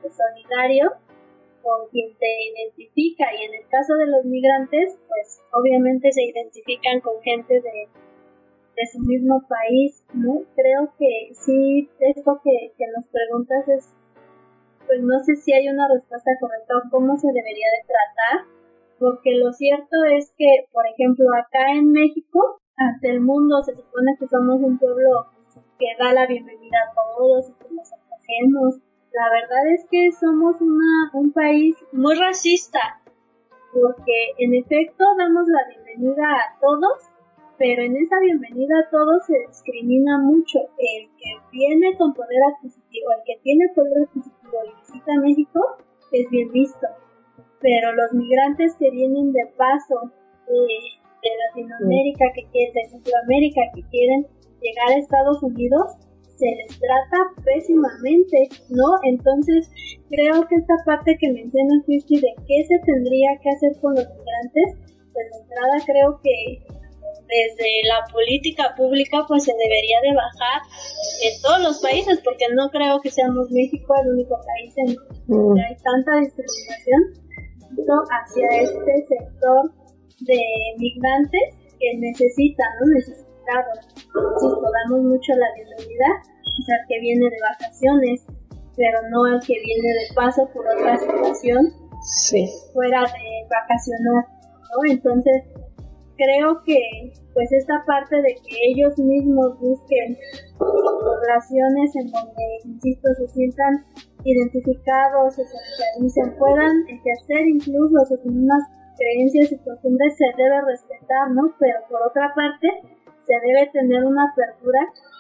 solidario 0.02 0.94
con 1.62 1.90
quien 1.92 2.16
te 2.18 2.28
identifica. 2.54 3.26
Y 3.36 3.44
en 3.44 3.54
el 3.56 3.68
caso 3.68 3.96
de 3.96 4.08
los 4.08 4.24
migrantes 4.24 4.98
pues 5.10 5.42
obviamente 5.52 6.12
se 6.14 6.24
identifican 6.24 7.02
con 7.02 7.22
gente 7.22 7.56
de, 7.56 7.90
de 8.78 8.86
su 8.92 9.00
mismo 9.00 9.44
país 9.50 10.06
no 10.14 10.44
creo 10.56 10.94
que 10.98 11.34
sí 11.34 11.90
esto 12.00 12.40
que, 12.44 12.72
que 12.78 12.86
nos 12.96 13.06
preguntas 13.08 13.68
es 13.68 13.94
pues 14.86 15.02
no 15.02 15.20
sé 15.20 15.36
si 15.36 15.52
hay 15.52 15.68
una 15.68 15.88
respuesta 15.90 16.32
correcta 16.40 16.74
o 16.78 16.90
cómo 16.90 17.18
se 17.18 17.28
debería 17.28 17.68
de 17.76 17.88
tratar 17.88 18.48
porque 19.00 19.32
lo 19.36 19.52
cierto 19.52 19.98
es 20.16 20.32
que 20.38 20.68
por 20.72 20.86
ejemplo 20.88 21.26
acá 21.36 21.74
en 21.74 21.92
México 21.92 22.62
ante 22.78 23.10
el 23.10 23.22
mundo 23.22 23.62
se 23.64 23.76
supone 23.76 24.16
que 24.20 24.28
somos 24.28 24.62
un 24.62 24.78
pueblo 24.78 25.28
que 25.78 25.88
da 26.00 26.14
la 26.14 26.26
bienvenida 26.26 26.78
a 26.78 26.94
todos 26.94 27.50
y 27.50 27.54
que 27.54 27.74
nos 27.74 27.92
acogemos 27.94 28.80
la 29.18 29.32
verdad 29.32 29.74
es 29.74 29.86
que 29.90 30.12
somos 30.12 30.62
una, 30.62 31.10
un 31.14 31.32
país 31.32 31.76
muy 31.92 32.14
racista, 32.16 33.02
porque 33.74 34.34
en 34.38 34.54
efecto 34.54 35.04
damos 35.18 35.48
la 35.48 35.68
bienvenida 35.70 36.24
a 36.24 36.60
todos, 36.60 37.10
pero 37.58 37.82
en 37.82 37.98
esa 37.98 38.20
bienvenida 38.20 38.76
a 38.78 38.90
todos 38.92 39.26
se 39.26 39.40
discrimina 39.48 40.20
mucho. 40.20 40.60
El 40.78 41.10
que 41.18 41.34
viene 41.52 41.98
con 41.98 42.14
poder 42.14 42.38
adquisitivo, 42.54 43.12
el 43.18 43.24
que 43.26 43.42
tiene 43.42 43.70
poder 43.74 44.04
adquisitivo 44.04 44.58
y 44.66 44.80
visita 44.82 45.12
México, 45.20 45.78
es 46.12 46.30
bien 46.30 46.52
visto. 46.52 46.88
Pero 47.60 47.94
los 47.94 48.14
migrantes 48.14 48.76
que 48.76 48.92
vienen 48.92 49.34
de 49.34 49.48
paso 49.58 50.12
eh, 50.48 50.97
Latinoamérica, 51.68 52.26
que 52.36 52.44
quieren, 52.52 52.74
de 52.74 52.90
Centroamérica, 52.90 53.62
que 53.76 53.84
quieren 53.90 54.26
llegar 54.62 54.90
a 54.90 55.00
Estados 55.00 55.44
Unidos, 55.44 55.96
se 56.38 56.46
les 56.46 56.80
trata 56.80 57.18
pésimamente, 57.44 58.50
¿no? 58.70 58.86
Entonces, 59.04 59.70
creo 60.10 60.48
que 60.48 60.56
esta 60.56 60.76
parte 60.86 61.18
que 61.20 61.34
menciona 61.34 61.84
Cristi 61.86 62.20
de 62.20 62.34
qué 62.48 62.64
se 62.68 62.78
tendría 62.86 63.30
que 63.42 63.50
hacer 63.50 63.72
con 63.82 63.96
los 63.96 64.06
migrantes, 64.06 64.78
pues 65.14 65.26
de 65.32 65.38
entrada 65.42 65.78
creo 65.86 66.20
que 66.22 66.62
desde 67.28 67.70
la 67.90 68.06
política 68.14 68.74
pública 68.78 69.26
pues 69.28 69.44
se 69.44 69.52
debería 69.52 70.00
de 70.02 70.16
bajar 70.16 70.62
en 71.24 71.42
todos 71.42 71.62
los 71.62 71.82
países, 71.82 72.22
porque 72.24 72.46
no 72.56 72.70
creo 72.70 73.02
que 73.02 73.12
seamos 73.12 73.52
México 73.52 73.94
el 74.04 74.14
único 74.14 74.40
país 74.46 74.74
en 74.78 74.96
donde 75.28 75.62
hay 75.62 75.76
tanta 75.84 76.20
discriminación 76.20 77.28
hacia 78.10 78.48
este 78.62 79.08
sector 79.10 79.72
de 80.22 80.40
migrantes 80.78 81.57
que 81.80 81.98
necesitan, 81.98 82.68
¿no? 82.80 82.94
Necesitados. 82.94 83.80
Insisto, 83.96 84.62
damos 84.62 85.02
mucho 85.06 85.34
la 85.34 85.48
bienvenida, 85.56 86.08
quizás 86.44 86.80
que 86.88 87.00
viene 87.00 87.26
de 87.30 87.38
vacaciones, 87.54 88.26
pero 88.76 89.00
no 89.10 89.26
al 89.26 89.40
que 89.40 89.54
viene 89.54 89.90
de 89.90 90.14
paso 90.16 90.50
por 90.54 90.66
otra 90.68 90.98
situación 90.98 91.74
fuera 92.74 93.02
de 93.02 93.48
vacacionar, 93.50 94.26
¿no? 94.70 94.92
Entonces, 94.92 95.44
creo 96.18 96.62
que 96.66 96.80
pues 97.34 97.52
esta 97.52 97.84
parte 97.86 98.16
de 98.18 98.34
que 98.34 98.56
ellos 98.70 98.98
mismos 98.98 99.60
busquen 99.60 100.18
poblaciones 100.58 101.96
en 101.96 102.12
donde, 102.12 102.44
insisto, 102.66 103.08
se 103.18 103.28
sientan 103.28 103.86
identificados, 104.24 105.36
se 105.36 105.44
socialicen, 105.46 106.36
puedan 106.38 106.74
ejercer 106.88 107.48
incluso 107.48 108.06
sus 108.08 108.26
mismas 108.26 108.64
creencias 108.98 109.52
y 109.52 109.58
costumbres, 109.60 110.16
se 110.18 110.26
debe 110.36 110.62
respetar, 110.62 111.32
¿no? 111.32 111.56
Pero 111.60 111.80
por 111.90 112.02
otra 112.02 112.34
parte, 112.36 112.68
se 113.26 113.34
debe 113.46 113.70
tener 113.72 114.04
una 114.06 114.32
apertura 114.32 114.80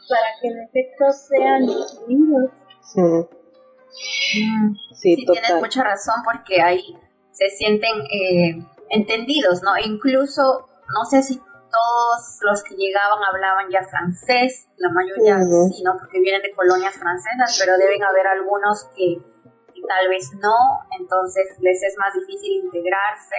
para 0.09 0.27
que 0.41 0.47
en 0.47 0.59
efecto 0.61 1.11
sean 1.11 1.63
incluidos. 1.63 2.51
Sí, 4.93 5.15
tienes 5.15 5.55
mucha 5.59 5.83
razón 5.83 6.15
porque 6.23 6.61
ahí 6.61 6.97
se 7.31 7.49
sienten 7.49 7.91
eh, 8.11 8.63
entendidos, 8.89 9.61
¿no? 9.63 9.77
incluso, 9.77 10.67
no 10.93 11.05
sé 11.09 11.21
si 11.23 11.37
todos 11.37 12.39
los 12.41 12.63
que 12.63 12.75
llegaban 12.75 13.19
hablaban 13.23 13.69
ya 13.69 13.83
francés, 13.83 14.67
la 14.77 14.89
mayoría 14.89 15.37
sí, 15.69 15.83
¿no? 15.83 15.97
Porque 15.99 16.19
vienen 16.19 16.41
de 16.41 16.51
colonias 16.53 16.95
francesas, 16.95 17.57
pero 17.59 17.77
deben 17.77 18.03
haber 18.03 18.25
algunos 18.25 18.85
que, 18.95 19.19
que 19.73 19.81
tal 19.87 20.07
vez 20.07 20.31
no, 20.41 20.55
entonces 20.97 21.45
les 21.59 21.83
es 21.83 21.95
más 21.97 22.13
difícil 22.13 22.63
integrarse 22.63 23.35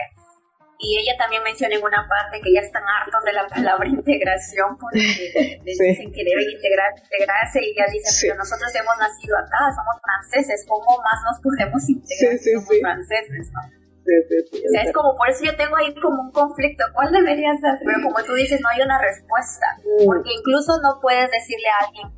y 0.78 0.98
ella 0.98 1.18
también 1.18 1.42
menciona 1.42 1.74
en 1.74 1.82
una 1.82 2.06
parte 2.06 2.40
que 2.40 2.54
ya 2.54 2.60
están 2.60 2.82
hartos 2.86 3.22
de 3.24 3.32
la 3.32 3.46
palabra 3.48 3.88
integración 3.98 4.78
porque 4.78 5.58
les 5.64 5.78
dicen 5.78 6.12
que 6.12 6.22
deben 6.22 6.46
integrar, 6.50 6.94
integrarse 6.94 7.58
y 7.62 7.74
ella 7.74 7.86
dice, 7.90 8.08
pero 8.22 8.38
nosotros 8.38 8.70
hemos 8.74 8.96
nacido 8.98 9.36
acá, 9.38 9.58
somos 9.74 9.98
franceses, 9.98 10.64
¿cómo 10.68 11.02
más 11.02 11.18
nos 11.26 11.42
podemos 11.42 11.82
integrar 11.88 12.38
si 12.38 12.54
somos 12.54 12.78
franceses? 12.80 13.50
¿no? 13.50 13.60
o 14.08 14.70
sea, 14.72 14.82
es 14.82 14.92
como, 14.92 15.14
por 15.16 15.28
eso 15.28 15.44
yo 15.44 15.54
tengo 15.56 15.76
ahí 15.76 15.92
como 16.00 16.22
un 16.22 16.32
conflicto, 16.32 16.84
¿cuál 16.94 17.12
debería 17.12 17.52
ser? 17.60 17.76
Pero 17.84 17.98
como 18.02 18.24
tú 18.24 18.32
dices, 18.34 18.60
no 18.60 18.68
hay 18.68 18.80
una 18.80 19.02
respuesta, 19.02 19.66
mm. 19.82 20.06
porque 20.06 20.30
incluso 20.32 20.80
no 20.80 21.00
puedes 21.02 21.28
decirle 21.30 21.68
a 21.68 21.84
alguien, 21.86 22.08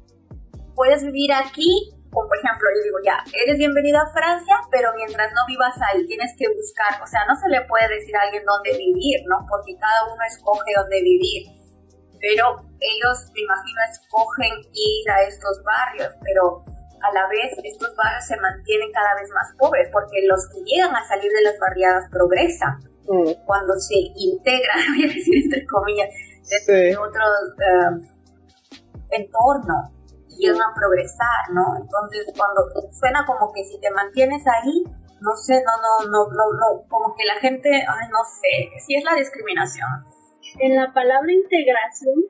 puedes 0.76 1.02
vivir 1.02 1.32
aquí 1.32 1.96
como 2.10 2.26
por 2.26 2.38
ejemplo, 2.38 2.66
yo 2.74 2.82
digo, 2.82 2.98
ya, 3.06 3.22
eres 3.30 3.56
bienvenido 3.58 3.98
a 4.02 4.12
Francia, 4.12 4.56
pero 4.70 4.90
mientras 4.96 5.30
no 5.30 5.46
vivas 5.46 5.74
ahí, 5.78 6.04
tienes 6.06 6.34
que 6.36 6.50
buscar, 6.50 6.98
o 7.02 7.06
sea, 7.06 7.22
no 7.26 7.38
se 7.38 7.48
le 7.48 7.62
puede 7.70 7.86
decir 7.86 8.14
a 8.16 8.26
alguien 8.26 8.42
dónde 8.44 8.74
vivir, 8.76 9.22
¿no? 9.30 9.46
Porque 9.46 9.78
cada 9.78 10.10
uno 10.10 10.18
escoge 10.26 10.74
dónde 10.74 11.02
vivir. 11.02 11.46
Pero 12.18 12.66
ellos, 12.82 13.16
me 13.32 13.46
imagino, 13.46 13.78
escogen 13.94 14.54
ir 14.74 15.06
a 15.10 15.22
estos 15.22 15.62
barrios, 15.62 16.10
pero 16.20 16.66
a 17.00 17.08
la 17.14 17.28
vez 17.30 17.54
estos 17.62 17.94
barrios 17.94 18.26
se 18.26 18.36
mantienen 18.42 18.90
cada 18.92 19.14
vez 19.14 19.30
más 19.30 19.54
pobres, 19.56 19.88
porque 19.92 20.26
los 20.26 20.42
que 20.50 20.66
llegan 20.66 20.94
a 20.94 21.06
salir 21.06 21.30
de 21.30 21.42
las 21.46 21.58
barriadas 21.58 22.10
progresan. 22.10 22.74
Mm. 23.06 23.46
Cuando 23.46 23.74
se 23.78 23.96
integran, 24.18 24.82
voy 24.94 25.04
a 25.04 25.14
decir 25.14 25.46
entre 25.46 25.64
comillas, 25.66 26.10
de 26.66 26.96
otros 26.96 27.54
uh, 27.54 28.02
entornos 29.10 29.99
llegan 30.40 30.62
a 30.62 30.74
progresar, 30.74 31.52
¿no? 31.52 31.76
Entonces, 31.76 32.32
cuando 32.36 32.64
suena 32.92 33.24
como 33.26 33.52
que 33.52 33.64
si 33.64 33.78
te 33.80 33.90
mantienes 33.90 34.42
ahí, 34.46 34.84
no 35.20 35.36
sé, 35.36 35.62
no, 35.62 35.72
no, 35.78 36.10
no, 36.10 36.32
no, 36.32 36.46
no, 36.58 36.88
como 36.88 37.14
que 37.14 37.24
la 37.24 37.34
gente, 37.34 37.68
ay, 37.70 38.08
no 38.10 38.24
sé, 38.24 38.70
si 38.80 38.96
es 38.96 39.04
la 39.04 39.14
discriminación. 39.14 39.88
En 40.58 40.74
la 40.76 40.92
palabra 40.92 41.30
integración 41.30 42.24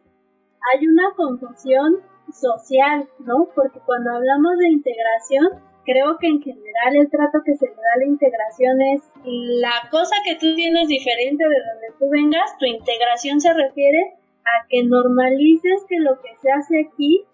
hay 0.60 0.86
una 0.86 1.14
confusión 1.16 2.02
social, 2.32 3.08
¿no? 3.20 3.48
Porque 3.54 3.80
cuando 3.86 4.10
hablamos 4.10 4.58
de 4.58 4.68
integración, 4.68 5.70
creo 5.84 6.18
que 6.18 6.26
en 6.26 6.42
general 6.42 6.96
el 6.96 7.10
trato 7.10 7.40
que 7.44 7.56
se 7.56 7.66
le 7.66 7.74
da 7.74 7.94
a 7.94 7.98
la 7.98 8.06
integración 8.06 8.80
es 8.94 9.02
la 9.24 9.88
cosa 9.90 10.16
que 10.24 10.34
tú 10.34 10.54
tienes 10.54 10.88
diferente 10.88 11.44
de 11.44 11.60
donde 11.72 11.98
tú 11.98 12.10
vengas, 12.10 12.58
tu 12.58 12.66
integración 12.66 13.40
se 13.40 13.52
refiere 13.52 14.18
a 14.44 14.66
que 14.68 14.84
normalices 14.84 15.84
que 15.88 15.98
lo 16.00 16.20
que 16.20 16.36
se 16.42 16.50
hace 16.50 16.86
aquí 16.86 17.24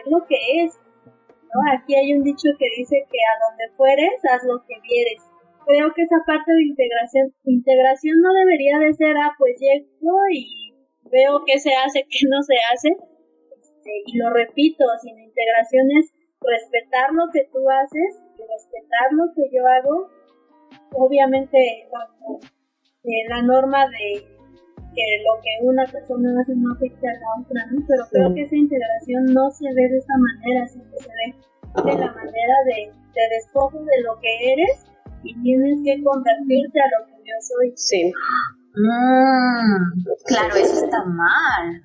es 0.00 0.10
lo 0.10 0.24
que 0.26 0.64
es. 0.64 0.78
¿no? 1.54 1.58
Aquí 1.72 1.94
hay 1.94 2.12
un 2.14 2.22
dicho 2.22 2.48
que 2.58 2.66
dice 2.76 3.04
que 3.10 3.18
a 3.18 3.34
donde 3.48 3.76
fueres, 3.76 4.14
haz 4.30 4.42
lo 4.44 4.64
que 4.66 4.80
vieres. 4.82 5.22
Creo 5.66 5.92
que 5.94 6.02
esa 6.02 6.20
parte 6.26 6.52
de 6.52 6.64
integración, 6.64 7.34
integración 7.44 8.20
no 8.20 8.32
debería 8.34 8.78
de 8.78 8.92
ser, 8.92 9.16
ah, 9.16 9.32
pues 9.38 9.56
llego 9.58 10.18
y 10.30 10.74
veo 11.10 11.42
qué 11.46 11.58
se 11.58 11.70
hace, 11.74 12.04
qué 12.10 12.26
no 12.28 12.42
se 12.42 12.54
hace. 12.72 12.88
Este, 12.90 13.90
y 14.06 14.18
lo 14.18 14.30
repito, 14.30 14.84
sin 15.00 15.18
integración 15.18 15.88
es 15.98 16.12
respetar 16.40 17.12
lo 17.12 17.30
que 17.32 17.48
tú 17.52 17.64
haces 17.70 18.20
y 18.36 18.42
respetar 18.42 19.12
lo 19.12 19.32
que 19.34 19.48
yo 19.52 19.66
hago. 19.66 20.10
Obviamente, 20.92 21.88
bajo 21.90 22.40
eh, 23.04 23.28
la 23.28 23.42
norma 23.42 23.86
de 23.88 24.33
que 24.94 25.04
lo 25.26 25.40
que 25.42 25.52
una 25.62 25.84
persona 25.86 26.40
hace 26.40 26.54
no 26.56 26.72
afecta 26.72 27.08
a 27.08 27.14
la 27.14 27.42
otra, 27.42 27.66
¿no? 27.70 27.84
Pero 27.86 28.02
creo 28.10 28.34
que 28.34 28.42
esa 28.42 28.56
integración 28.56 29.24
no 29.34 29.50
se 29.50 29.66
ve 29.74 29.88
de 29.88 29.98
esa 29.98 30.14
manera, 30.16 30.66
sino 30.68 30.84
que 30.90 30.98
se 31.02 31.10
ve 31.10 31.92
de 31.92 31.98
la 31.98 32.12
manera 32.12 32.56
de, 32.66 32.92
de 33.14 33.24
despojo 33.34 33.78
de 33.78 34.02
lo 34.02 34.18
que 34.20 34.52
eres 34.52 34.86
y 35.24 35.34
tienes 35.42 35.80
que 35.84 36.02
convertirte 36.02 36.80
a 36.80 36.88
lo 36.98 37.06
que 37.06 37.18
yo 37.24 37.36
soy. 37.40 37.72
Sí. 37.76 38.12
Mm, 38.76 40.02
claro, 40.26 40.54
eso 40.56 40.84
está 40.84 41.04
mal. 41.04 41.82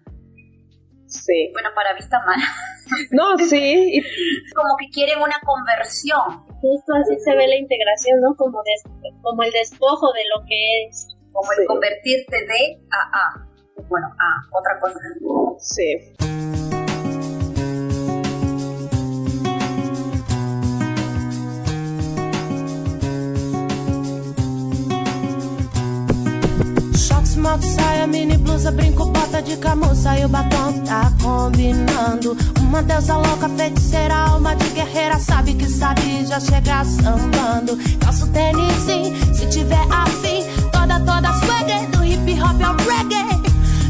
Sí. 1.06 1.50
Bueno, 1.54 1.70
para 1.74 1.94
mí 1.94 2.00
está 2.00 2.24
mal. 2.26 2.40
No, 3.12 3.38
sí. 3.38 4.02
Como 4.56 4.76
que 4.80 4.90
quieren 4.90 5.20
una 5.22 5.40
conversión. 5.46 6.44
Justo 6.60 6.94
así 6.96 7.20
se 7.20 7.36
ve 7.36 7.48
la 7.48 7.56
integración, 7.56 8.20
¿no? 8.20 8.36
Como, 8.36 8.64
como 9.22 9.44
el 9.44 9.52
despojo 9.52 10.12
de 10.14 10.22
lo 10.34 10.44
que 10.48 10.84
eres 10.84 11.19
como 11.40 11.54
el 11.54 11.66
convertirte 11.66 12.36
de 12.36 12.82
a 12.92 13.02
a, 13.18 13.48
bueno, 13.88 14.08
a 14.08 14.58
otra 14.58 14.78
cosa. 14.82 15.00
Sí. 15.60 16.16
moto, 27.40 27.66
saia, 27.66 28.06
mini 28.06 28.36
blusa, 28.36 28.70
brinco, 28.70 29.06
bota 29.06 29.42
de 29.42 29.56
camuça 29.58 30.20
e 30.20 30.26
o 30.26 30.30
batom 30.30 30.84
tá 30.84 31.10
combinando. 31.24 32.36
Uma 32.60 32.84
deusa 32.84 33.16
louca, 33.16 33.48
feiticeira, 33.50 34.14
alma 34.14 34.56
de 34.58 34.70
guerreira, 34.72 35.18
sabe 35.18 35.54
que 35.56 35.66
sabe 35.66 36.26
já 36.26 36.40
chegar 36.40 36.86
sambando. 36.86 37.78
Calço 38.00 38.28
tênis, 38.34 38.84
se 39.38 39.48
tiver 39.48 39.86
afim, 39.90 40.44
toda, 41.00 41.22
toda 41.22 41.34
swagger, 41.34 41.90
do 41.90 42.04
hip 42.04 42.42
hop 42.42 42.62
ao 42.62 42.76
reggae. 42.76 43.42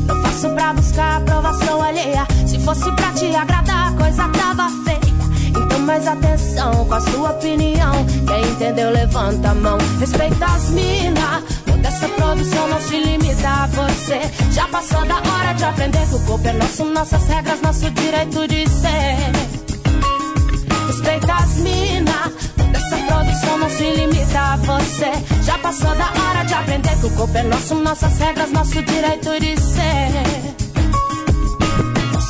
Não 0.06 0.22
faço 0.22 0.50
pra 0.50 0.74
buscar 0.74 1.18
aprovação 1.18 1.82
alheia. 1.82 2.28
Se 2.48 2.60
fosse 2.60 2.92
pra 2.94 3.12
te 3.12 3.36
agradar, 3.36 3.90
a 3.90 3.92
coisa 3.94 4.28
tava 4.30 4.70
feia. 4.84 5.00
Então 5.50 5.80
mais 5.80 6.08
atenção 6.08 6.86
com 6.86 6.94
a 6.94 7.02
sua 7.02 7.32
opinião. 7.32 8.06
Quem 8.28 8.52
entendeu, 8.52 8.92
levanta 8.92 9.50
a 9.50 9.56
mão. 9.56 9.78
Respeita 10.00 10.46
as 10.46 10.70
minas. 10.70 11.60
Essa 11.90 12.08
produção 12.10 12.68
não 12.68 12.80
se 12.82 12.98
limita 12.98 13.48
a 13.50 13.68
você. 13.68 14.22
Já 14.52 14.68
passou 14.68 15.04
da 15.06 15.16
hora 15.16 15.54
de 15.54 15.64
aprender 15.64 16.08
que 16.08 16.16
o 16.16 16.20
corpo 16.20 16.48
é 16.48 16.54
nosso, 16.54 16.86
nossas 16.86 17.26
regras, 17.28 17.62
nosso 17.62 17.90
direito 17.92 18.48
de 18.48 18.70
ser. 18.70 19.32
Respeita 20.88 21.34
as 21.34 21.56
minas. 21.56 22.59
Produção 23.10 23.58
não 23.58 23.70
se 23.70 23.92
limita 23.92 24.40
a 24.40 24.58
você. 24.58 25.12
Já 25.44 25.58
passou 25.58 25.96
da 25.96 26.06
hora 26.06 26.44
de 26.46 26.54
aprender 26.54 26.96
que 27.00 27.08
o 27.08 27.10
corpo 27.16 27.36
é 27.38 27.44
nosso, 27.44 27.76
nossas 27.76 28.18
regras, 28.20 28.52
nosso 28.52 28.82
direito 28.84 29.40
de 29.40 29.60
ser. 29.60 30.60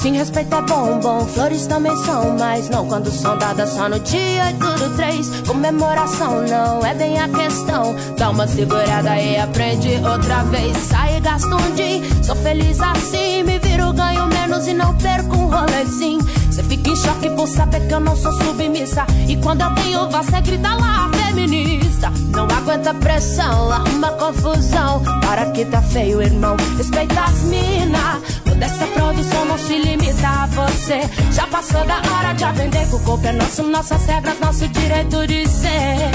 Sim, 0.02 0.14
respeito 0.14 0.56
é 0.56 0.62
bom, 0.62 0.98
bom. 1.02 1.26
Flores 1.26 1.68
também 1.68 1.94
são, 1.98 2.38
mas 2.40 2.70
não 2.70 2.88
quando 2.88 3.12
são 3.12 3.38
dadas 3.38 3.72
só 3.72 3.90
no 3.90 4.00
dia 4.00 4.52
e 4.52 4.54
tudo 4.54 4.96
três. 4.96 5.30
Comemoração 5.46 6.42
não 6.48 6.86
é 6.86 6.94
bem 6.94 7.20
a 7.20 7.28
questão. 7.28 7.94
Dá 8.18 8.30
uma 8.30 8.48
segurada 8.48 9.20
e 9.20 9.38
aprende 9.38 9.90
outra 9.98 10.44
vez. 10.44 10.78
Sai 10.78 11.18
e 11.18 11.54
um 11.54 11.76
dia, 11.76 12.24
sou 12.24 12.36
feliz 12.38 12.80
assim. 12.80 13.44
Me 13.44 13.60
viro, 13.60 13.92
ganho 13.92 14.26
menos 14.28 14.68
e 14.68 14.74
não 14.74 14.96
perco 14.96 15.36
um 15.36 15.50
rolezinho. 15.50 16.26
Cê 16.60 16.64
fica 16.64 16.90
em 16.90 16.96
choque 16.98 17.30
por 17.30 17.48
saber 17.48 17.88
que 17.88 17.94
eu 17.94 18.02
não 18.02 18.16
sou 18.18 18.34
submissa. 18.34 19.06
E 19.30 19.38
quando 19.38 19.62
eu 19.62 19.74
tenho, 19.76 20.10
você 20.10 20.42
grita 20.42 20.76
lá, 20.76 21.10
feminista. 21.14 22.12
Não 22.36 22.44
aguenta 22.46 22.94
pressão, 22.96 23.72
arruma 23.72 24.12
confusão. 24.14 25.02
Para 25.22 25.52
que 25.52 25.64
tá 25.64 25.82
feio, 25.82 26.22
irmão. 26.22 26.58
Respeita 26.78 27.22
as 27.22 27.44
mina. 27.44 28.20
Dessa 28.58 28.86
produção 28.88 29.46
não 29.46 29.58
se 29.58 29.80
limita 29.80 30.28
a 30.28 30.46
você. 30.48 31.00
Já 31.32 31.48
passou 31.48 31.86
da 31.86 31.96
hora 31.96 32.34
de 32.34 32.44
aprender 32.44 32.86
que 32.90 32.96
o 32.96 33.00
corpo 33.00 33.26
é 33.26 33.32
nosso, 33.32 33.64
nossas 33.64 34.06
regras, 34.06 34.38
nosso 34.42 34.68
direito 34.68 35.26
de 35.28 35.48
ser. 35.48 36.12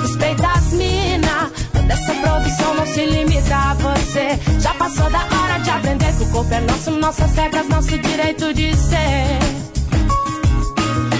Respeita 0.00 0.48
as 0.48 0.72
mina. 0.72 1.52
Dessa 1.86 2.14
produção 2.14 2.35
produção 2.46 2.74
não 2.74 2.86
se 2.86 3.04
limita 3.04 3.56
a 3.56 3.74
você. 3.74 4.38
Já 4.60 4.72
passou 4.74 5.10
da 5.10 5.18
hora 5.18 5.58
de 5.58 5.70
aprender 5.70 6.16
que 6.16 6.22
o 6.22 6.30
corpo 6.30 6.54
é 6.54 6.60
nosso, 6.60 6.90
nossas 6.92 7.34
regras, 7.34 7.68
nosso 7.68 7.98
direito 7.98 8.54
de 8.54 8.74
ser. 8.76 9.38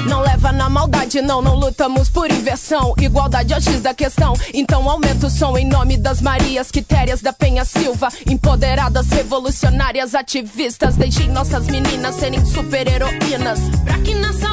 Não 0.08 0.20
leva 0.20 0.52
na 0.52 0.70
maldade, 0.70 1.20
não, 1.20 1.42
não 1.42 1.56
lutamos 1.56 2.08
por 2.08 2.30
inversão. 2.30 2.94
Igualdade 2.98 3.52
é 3.52 3.56
o 3.56 3.60
X 3.60 3.80
da 3.80 3.92
questão. 3.92 4.34
Então 4.54 4.88
aumenta 4.88 5.26
o 5.26 5.30
som 5.30 5.58
em 5.58 5.66
nome 5.66 5.96
das 5.96 6.20
Marias 6.20 6.70
Quitérias 6.70 7.20
da 7.20 7.32
Penha 7.32 7.64
Silva. 7.64 8.08
Empoderadas, 8.24 9.08
revolucionárias, 9.08 10.14
ativistas. 10.14 10.94
Deixem 10.96 11.28
nossas 11.28 11.66
meninas 11.66 12.14
serem 12.14 12.44
super-heroínas. 12.44 13.58
Pra 13.84 13.98
que 13.98 14.14
nasça 14.14 14.46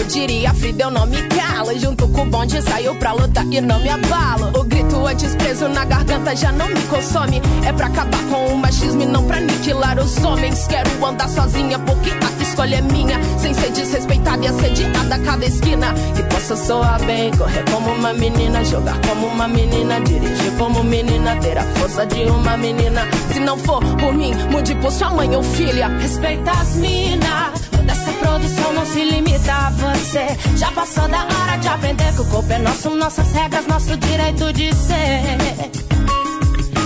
Como 0.00 0.08
diria 0.12 0.54
Frida, 0.54 0.84
eu 0.84 0.90
não 0.90 1.06
me 1.06 1.20
calo. 1.28 1.78
Junto 1.78 2.08
com 2.08 2.22
o 2.22 2.26
bonde 2.26 2.62
saiu 2.62 2.94
pra 2.94 3.12
luta 3.12 3.44
e 3.50 3.60
não 3.60 3.78
me 3.80 3.90
abalo. 3.90 4.50
O 4.58 4.64
grito 4.64 5.06
antes 5.06 5.34
preso 5.36 5.68
na 5.68 5.84
garganta 5.84 6.34
já 6.34 6.50
não 6.50 6.68
me 6.68 6.80
consome. 6.84 7.42
É 7.66 7.72
pra 7.74 7.88
acabar 7.88 8.22
com 8.30 8.46
o 8.46 8.56
machismo 8.56 9.02
e 9.02 9.04
não 9.06 9.24
pra 9.24 9.36
aniquilar 9.36 9.98
os 9.98 10.16
homens. 10.24 10.66
Quero 10.66 11.04
andar 11.04 11.28
sozinha 11.28 11.78
porque 11.80 12.08
a 12.10 12.42
escolha 12.42 12.76
é 12.76 12.80
minha. 12.80 13.20
Sem 13.38 13.52
ser 13.52 13.72
desrespeitada 13.72 14.42
e 14.42 14.48
assediada 14.48 15.16
a 15.16 15.18
cada 15.18 15.44
esquina. 15.44 15.92
Que 16.16 16.22
possa 16.34 16.56
soar 16.56 17.04
bem, 17.04 17.30
correr 17.32 17.64
como 17.70 17.92
uma 17.92 18.14
menina, 18.14 18.64
jogar 18.64 18.98
como 19.06 19.26
uma 19.26 19.48
menina, 19.48 20.00
dirigir 20.00 20.52
como 20.56 20.82
menina, 20.82 21.36
ter 21.36 21.58
a 21.58 21.64
força 21.74 22.06
de 22.06 22.22
uma 22.24 22.56
menina. 22.56 23.02
Se 23.30 23.38
não 23.38 23.58
for 23.58 23.84
por 23.96 24.14
mim, 24.14 24.32
mude 24.50 24.74
por 24.76 24.90
sua 24.90 25.10
mãe 25.10 25.36
ou 25.36 25.42
filha. 25.42 25.88
Respeita 25.88 26.52
as 26.52 26.76
minas. 26.76 27.69
Toda 27.90 28.02
essa 28.02 28.12
produção 28.12 28.72
não 28.72 28.86
se 28.86 29.04
limita 29.04 29.52
a 29.52 29.70
você. 29.70 30.26
Já 30.56 30.70
passou 30.70 31.08
da 31.08 31.22
hora 31.24 31.56
de 31.56 31.68
aprender 31.68 32.14
que 32.14 32.20
o 32.20 32.24
corpo 32.26 32.52
é 32.52 32.58
nosso, 32.58 32.90
nossas 32.90 33.32
regras, 33.32 33.66
nosso 33.66 33.96
direito 33.96 34.52
de 34.52 34.72
ser. 34.74 35.38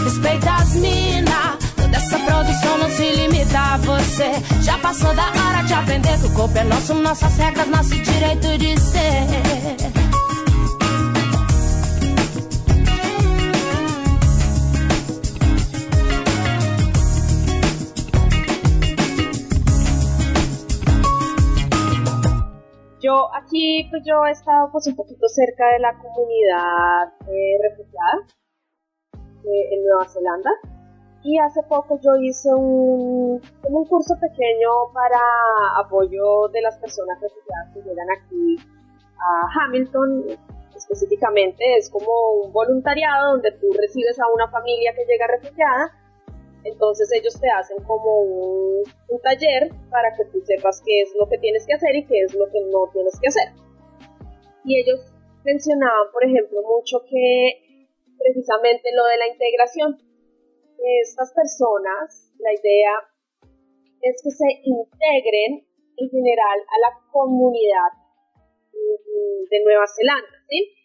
Respeita 0.04 0.50
as 0.54 0.74
minas. 0.76 1.58
Toda 1.76 1.96
essa 1.96 2.18
produção 2.18 2.78
não 2.78 2.90
se 2.90 3.10
limita 3.10 3.58
a 3.58 3.76
você. 3.78 4.32
Já 4.62 4.78
passou 4.78 5.14
da 5.14 5.26
hora 5.26 5.62
de 5.62 5.74
aprender 5.74 6.18
que 6.18 6.26
o 6.26 6.30
corpo 6.30 6.56
é 6.56 6.64
nosso, 6.64 6.94
nossas 6.94 7.36
regras, 7.36 7.68
nosso 7.68 7.96
direito 7.98 8.58
de 8.58 8.80
ser. 8.80 10.03
Aquí, 23.34 23.86
pues 23.90 24.02
yo 24.04 24.24
he 24.26 24.32
estado 24.32 24.70
pues 24.72 24.86
un 24.86 24.96
poquito 24.96 25.28
cerca 25.28 25.66
de 25.72 25.78
la 25.80 25.92
comunidad 25.98 27.12
eh, 27.28 27.58
refugiada 27.62 28.26
eh, 29.44 29.74
en 29.74 29.84
Nueva 29.84 30.06
Zelanda. 30.08 30.50
Y 31.22 31.38
hace 31.38 31.62
poco 31.62 31.98
yo 32.02 32.16
hice 32.20 32.52
un, 32.54 33.40
un 33.62 33.84
curso 33.86 34.14
pequeño 34.20 34.68
para 34.92 35.18
apoyo 35.80 36.48
de 36.52 36.60
las 36.60 36.76
personas 36.78 37.18
refugiadas 37.20 37.72
que 37.72 37.80
llegan 37.80 38.08
aquí 38.18 38.56
a 39.18 39.64
Hamilton 39.64 40.26
específicamente. 40.76 41.64
Es 41.78 41.90
como 41.90 42.44
un 42.44 42.52
voluntariado 42.52 43.32
donde 43.32 43.52
tú 43.52 43.72
recibes 43.80 44.20
a 44.20 44.28
una 44.34 44.48
familia 44.48 44.92
que 44.94 45.06
llega 45.06 45.26
refugiada 45.26 45.92
entonces 46.64 47.10
ellos 47.12 47.38
te 47.40 47.48
hacen 47.50 47.76
como 47.84 48.20
un, 48.20 48.84
taller 49.22 49.70
para 49.90 50.12
que 50.16 50.24
tú 50.26 50.40
sepas 50.44 50.82
qué 50.84 51.00
es 51.00 51.14
lo 51.18 51.28
que 51.28 51.38
tienes 51.38 51.64
que 51.66 51.74
hacer 51.74 51.96
y 51.96 52.04
qué 52.06 52.20
es 52.20 52.34
lo 52.34 52.44
que 52.50 52.60
no 52.60 52.90
tienes 52.92 53.18
que 53.20 53.28
hacer. 53.28 53.48
Y 54.64 54.80
ellos 54.80 55.00
mencionaban, 55.44 56.12
por 56.12 56.24
ejemplo, 56.24 56.60
mucho 56.60 57.00
que 57.08 57.88
precisamente 58.18 58.90
lo 58.92 59.04
de 59.04 59.16
la 59.16 59.28
integración. 59.28 59.96
Estas 61.00 61.32
personas, 61.32 62.32
la 62.38 62.52
idea 62.52 62.92
es 64.02 64.20
que 64.22 64.30
se 64.30 64.48
integren 64.64 65.64
en 65.96 66.10
general 66.10 66.58
a 66.68 66.76
la 66.80 67.00
comunidad 67.10 67.92
de 69.48 69.64
Nueva 69.64 69.84
Zelanda, 69.86 70.44
¿sí? 70.48 70.83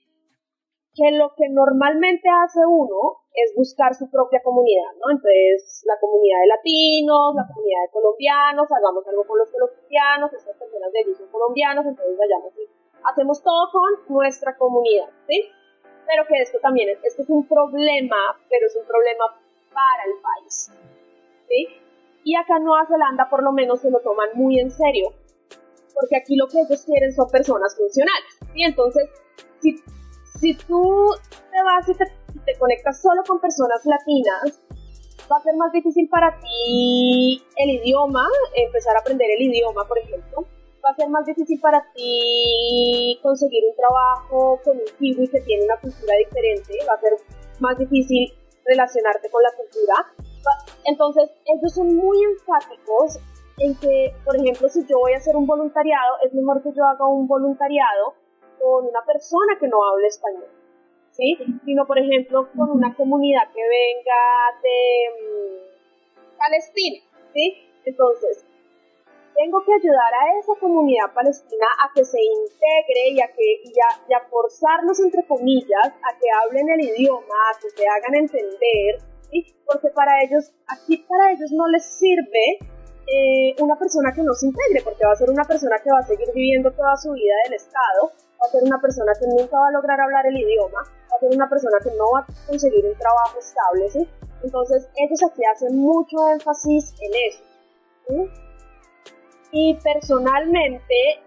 Que 0.99 1.15
lo 1.15 1.31
que 1.31 1.47
normalmente 1.47 2.27
hace 2.27 2.59
uno 2.67 3.23
es 3.31 3.55
buscar 3.55 3.95
su 3.95 4.11
propia 4.11 4.43
comunidad, 4.43 4.91
¿no? 4.99 5.15
Entonces, 5.15 5.83
la 5.87 5.95
comunidad 6.01 6.43
de 6.43 6.47
latinos, 6.47 7.35
la 7.35 7.47
comunidad 7.47 7.87
de 7.87 7.91
colombianos, 7.95 8.67
hagamos 8.67 9.07
algo 9.07 9.23
con 9.23 9.39
los 9.39 9.49
colombianos, 9.49 10.33
estas 10.33 10.57
personas 10.57 10.91
de 10.91 10.99
allí 10.99 11.15
son 11.15 11.31
colombianos, 11.31 11.85
entonces 11.85 12.17
vayamos 12.19 12.51
y 12.59 12.67
hacemos 12.99 13.41
todo 13.41 13.71
con 13.71 14.15
nuestra 14.15 14.57
comunidad, 14.57 15.07
¿sí? 15.27 15.47
Pero 16.05 16.27
que 16.27 16.41
esto 16.41 16.59
también 16.59 16.89
es, 16.89 16.99
esto 17.01 17.21
es 17.23 17.29
un 17.29 17.47
problema, 17.47 18.35
pero 18.49 18.67
es 18.67 18.75
un 18.75 18.83
problema 18.83 19.39
para 19.71 20.03
el 20.03 20.19
país, 20.19 20.71
¿sí? 21.47 21.67
Y 22.25 22.35
acá 22.35 22.57
en 22.57 22.65
Nueva 22.65 22.85
Zelanda 22.87 23.29
por 23.29 23.41
lo 23.41 23.53
menos 23.53 23.79
se 23.79 23.89
lo 23.89 24.01
toman 24.01 24.29
muy 24.33 24.59
en 24.59 24.69
serio, 24.69 25.13
porque 25.95 26.17
aquí 26.17 26.35
lo 26.35 26.47
que 26.47 26.59
ellos 26.59 26.83
quieren 26.83 27.13
son 27.13 27.29
personas 27.29 27.71
funcionales, 27.77 28.35
¿sí? 28.51 28.63
Entonces, 28.63 29.07
si, 29.61 29.79
si 30.39 30.53
tú 30.55 31.11
te 31.51 31.63
vas 31.63 31.89
y 31.89 31.93
te 31.93 32.05
te 32.45 32.57
conectas 32.57 33.01
solo 33.01 33.21
con 33.27 33.39
personas 33.39 33.81
latinas, 33.85 34.61
va 35.31 35.37
a 35.37 35.41
ser 35.41 35.55
más 35.55 35.71
difícil 35.71 36.07
para 36.09 36.37
ti 36.39 37.43
el 37.57 37.69
idioma, 37.69 38.27
empezar 38.55 38.95
a 38.95 38.99
aprender 38.99 39.29
el 39.37 39.43
idioma, 39.43 39.85
por 39.87 39.97
ejemplo. 39.99 40.45
Va 40.83 40.91
a 40.91 40.95
ser 40.95 41.09
más 41.09 41.25
difícil 41.25 41.59
para 41.59 41.85
ti 41.93 43.19
conseguir 43.21 43.63
un 43.69 43.75
trabajo 43.75 44.59
con 44.63 44.77
un 44.77 44.85
kiwi 44.97 45.27
que 45.27 45.41
tiene 45.41 45.65
una 45.65 45.77
cultura 45.77 46.13
diferente. 46.17 46.73
Va 46.89 46.93
a 46.93 47.01
ser 47.01 47.13
más 47.59 47.77
difícil 47.77 48.33
relacionarte 48.65 49.29
con 49.29 49.43
la 49.43 49.51
cultura. 49.51 49.95
Entonces, 50.85 51.29
ellos 51.45 51.73
son 51.73 51.95
muy 51.95 52.17
enfáticos 52.23 53.19
en 53.57 53.75
que, 53.75 54.15
por 54.23 54.37
ejemplo, 54.37 54.69
si 54.69 54.85
yo 54.87 54.99
voy 54.99 55.13
a 55.13 55.17
hacer 55.17 55.35
un 55.35 55.45
voluntariado, 55.45 56.15
es 56.23 56.33
mejor 56.33 56.63
que 56.63 56.71
yo 56.73 56.83
haga 56.85 57.05
un 57.05 57.27
voluntariado 57.27 58.15
con 58.59 58.85
una 58.85 59.03
persona 59.05 59.57
que 59.59 59.67
no 59.67 59.77
hable 59.83 60.07
español 60.07 60.49
Sino, 61.65 61.85
por 61.85 61.99
ejemplo, 61.99 62.47
con 62.55 62.71
una 62.71 62.95
comunidad 62.95 63.51
que 63.53 63.61
venga 63.61 64.21
de 64.63 64.79
mm, 65.19 66.37
Palestina, 66.37 67.03
¿sí? 67.33 67.57
Entonces, 67.83 68.45
tengo 69.35 69.61
que 69.65 69.73
ayudar 69.73 70.13
a 70.13 70.39
esa 70.39 70.53
comunidad 70.59 71.13
palestina 71.13 71.67
a 71.83 71.91
que 71.93 72.05
se 72.05 72.19
integre 72.21 73.09
y 73.11 73.21
a, 73.21 73.27
que, 73.27 73.63
y 73.65 74.13
a, 74.13 74.21
forzarlos, 74.29 74.99
entre 75.01 75.25
comillas, 75.27 75.87
a 75.87 76.17
que 76.17 76.27
hablen 76.41 76.69
el 76.69 76.81
idioma, 76.87 77.35
a 77.51 77.59
que 77.59 77.69
se 77.69 77.85
hagan 77.85 78.15
entender, 78.15 78.99
¿sí? 79.29 79.55
porque 79.65 79.89
para 79.89 80.23
ellos, 80.23 80.53
aquí 80.67 81.05
para 81.07 81.33
ellos 81.33 81.51
no 81.51 81.67
les 81.67 81.83
sirve 81.83 82.59
eh, 83.11 83.55
una 83.59 83.75
persona 83.75 84.11
que 84.13 84.21
no 84.21 84.33
se 84.33 84.45
integre, 84.45 84.81
porque 84.83 85.05
va 85.05 85.13
a 85.13 85.15
ser 85.15 85.29
una 85.29 85.43
persona 85.43 85.77
que 85.83 85.91
va 85.91 85.99
a 85.99 86.03
seguir 86.03 86.29
viviendo 86.33 86.71
toda 86.71 86.95
su 86.95 87.11
vida 87.11 87.33
del 87.45 87.53
Estado, 87.53 88.13
va 88.37 88.45
a 88.45 88.51
ser 88.51 88.63
una 88.63 88.79
persona 88.79 89.11
que 89.19 89.25
nunca 89.25 89.57
va 89.57 89.67
a 89.67 89.71
lograr 89.71 89.99
hablar 89.99 90.27
el 90.27 90.37
idioma, 90.37 90.81
va 90.85 91.15
a 91.17 91.19
ser 91.19 91.33
una 91.33 91.49
persona 91.49 91.77
que 91.83 91.89
no 91.97 92.05
va 92.13 92.19
a 92.19 92.27
conseguir 92.45 92.85
un 92.85 92.95
trabajo 92.97 93.39
estable, 93.39 93.89
¿sí? 93.89 94.07
Entonces 94.43 94.87
ellos 94.95 95.19
aquí 95.23 95.41
hacen 95.43 95.75
mucho 95.75 96.17
énfasis 96.29 96.93
en 97.01 97.11
eso. 97.27 97.43
Y 99.51 99.73
personalmente, 99.81 101.25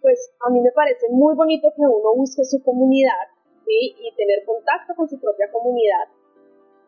pues 0.00 0.32
a 0.46 0.50
mí 0.50 0.60
me 0.60 0.70
parece 0.70 1.08
muy 1.10 1.34
bonito 1.34 1.68
que 1.74 1.82
uno 1.82 2.14
busque 2.14 2.44
su 2.44 2.62
comunidad, 2.62 3.26
¿sí? 3.66 3.96
Y 3.98 4.14
tener 4.14 4.44
contacto 4.46 4.94
con 4.94 5.08
su 5.08 5.18
propia 5.18 5.50
comunidad. 5.50 6.06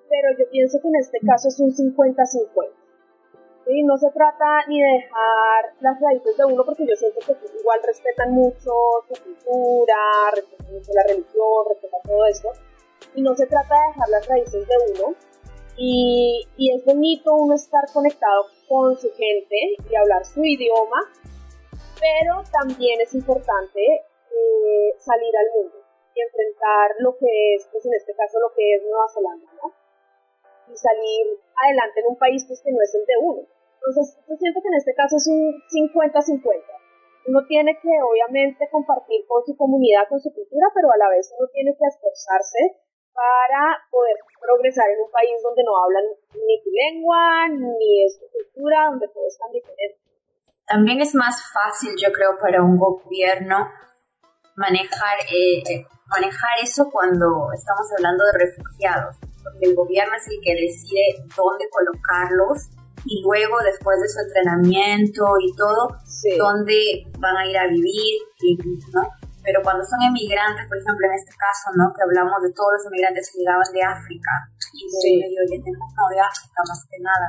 Pero 0.08 0.38
yo 0.38 0.48
pienso 0.50 0.80
que 0.80 0.88
en 0.88 0.96
este 0.96 1.18
caso 1.26 1.48
es 1.48 1.58
un 1.58 1.74
50-50. 1.74 2.81
¿Sí? 3.66 3.82
No 3.82 3.96
se 3.98 4.10
trata 4.10 4.66
ni 4.68 4.80
de 4.80 4.92
dejar 5.02 5.74
las 5.80 6.00
raíces 6.00 6.36
de 6.36 6.44
uno, 6.44 6.64
porque 6.64 6.86
yo 6.86 6.96
siento 6.96 7.20
que 7.26 7.58
igual 7.58 7.80
respetan 7.84 8.32
mucho 8.32 8.72
su 9.08 9.22
cultura, 9.22 9.96
respetan 10.34 10.72
mucho 10.72 10.90
la 10.94 11.02
religión, 11.08 11.64
respetan 11.68 12.00
todo 12.04 12.26
esto, 12.26 12.48
y 13.14 13.22
no 13.22 13.34
se 13.34 13.46
trata 13.46 13.74
de 13.74 13.86
dejar 13.88 14.08
las 14.08 14.28
raíces 14.28 14.66
de 14.66 14.74
uno, 14.92 15.14
y, 15.76 16.46
y 16.56 16.74
es 16.76 16.84
bonito 16.84 17.32
uno 17.34 17.54
estar 17.54 17.84
conectado 17.92 18.46
con 18.68 18.96
su 18.96 19.10
gente 19.12 19.56
y 19.90 19.96
hablar 19.96 20.24
su 20.24 20.44
idioma, 20.44 20.98
pero 22.00 22.42
también 22.50 23.00
es 23.00 23.14
importante 23.14 23.80
eh, 23.80 24.94
salir 24.98 25.34
al 25.36 25.62
mundo 25.62 25.78
y 26.14 26.20
enfrentar 26.20 26.90
lo 26.98 27.16
que 27.16 27.54
es, 27.54 27.68
pues 27.70 27.86
en 27.86 27.94
este 27.94 28.14
caso, 28.14 28.38
lo 28.40 28.52
que 28.54 28.74
es 28.74 28.82
Nueva 28.82 29.06
Zelanda, 29.08 29.52
¿no? 29.62 29.81
Y 30.68 30.76
salir 30.76 31.24
adelante 31.56 32.00
en 32.00 32.06
un 32.06 32.18
país 32.18 32.44
pues, 32.46 32.62
que 32.62 32.72
no 32.72 32.78
es 32.82 32.94
el 32.94 33.04
de 33.06 33.16
uno. 33.20 33.42
Entonces, 33.82 34.14
yo 34.28 34.36
siento 34.36 34.62
que 34.62 34.68
en 34.68 34.78
este 34.78 34.94
caso 34.94 35.16
es 35.16 35.26
un 35.26 35.58
50-50. 35.66 36.42
Uno 37.26 37.40
tiene 37.46 37.78
que, 37.78 37.92
obviamente, 38.02 38.68
compartir 38.70 39.26
con 39.26 39.42
su 39.44 39.56
comunidad, 39.56 40.08
con 40.08 40.20
su 40.20 40.32
cultura, 40.34 40.70
pero 40.74 40.90
a 40.90 40.98
la 40.98 41.08
vez 41.10 41.32
uno 41.38 41.48
tiene 41.52 41.74
que 41.74 41.86
esforzarse 41.86 42.82
para 43.14 43.78
poder 43.90 44.16
progresar 44.40 44.90
en 44.90 45.00
un 45.02 45.10
país 45.10 45.36
donde 45.42 45.62
no 45.62 45.72
hablan 45.82 46.04
ni 46.34 46.56
tu 46.62 46.70
lengua, 46.70 47.48
ni 47.50 48.06
es 48.06 48.18
tu 48.18 48.26
cultura, 48.30 48.90
donde 48.90 49.06
todo 49.08 49.26
es 49.26 49.38
tan 49.38 49.52
diferente. 49.52 49.98
También 50.66 51.00
es 51.00 51.14
más 51.14 51.42
fácil, 51.52 51.94
yo 52.00 52.10
creo, 52.12 52.38
para 52.40 52.62
un 52.62 52.76
gobierno 52.76 53.68
manejar, 54.56 55.18
eh, 55.30 55.58
eh, 55.58 55.86
manejar 56.06 56.58
eso 56.62 56.88
cuando 56.90 57.50
estamos 57.52 57.86
hablando 57.96 58.24
de 58.24 58.46
refugiados, 58.46 59.16
porque 59.42 59.66
el 59.66 59.74
gobierno 59.74 60.14
es 60.16 60.26
el 60.28 60.38
que 60.42 60.54
decide 60.54 61.26
dónde 61.36 61.68
colocarlos 61.70 62.70
y 63.04 63.22
luego 63.22 63.58
después 63.64 63.98
de 64.00 64.08
su 64.08 64.18
entrenamiento 64.20 65.26
y 65.42 65.50
todo, 65.56 65.98
dónde 66.38 67.06
van 67.18 67.36
a 67.36 67.46
ir 67.46 67.56
a 67.58 67.66
vivir, 67.66 68.22
¿no? 68.94 69.02
Pero 69.42 69.58
cuando 69.62 69.82
son 69.82 69.98
emigrantes, 70.06 70.70
por 70.70 70.78
ejemplo, 70.78 71.02
en 71.02 71.18
este 71.18 71.34
caso, 71.34 71.74
¿no? 71.74 71.90
Que 71.90 72.06
hablamos 72.06 72.38
de 72.46 72.54
todos 72.54 72.78
los 72.78 72.86
emigrantes 72.86 73.26
que 73.26 73.42
llegaban 73.42 73.66
de 73.74 73.82
África 73.82 74.32
y 74.70 74.86
de 74.86 75.26
Medio 75.26 75.42
Oriente, 75.42 75.70
no, 75.74 76.04
de 76.14 76.20
África 76.22 76.58
más 76.62 76.80
que 76.86 76.98
nada. 77.02 77.28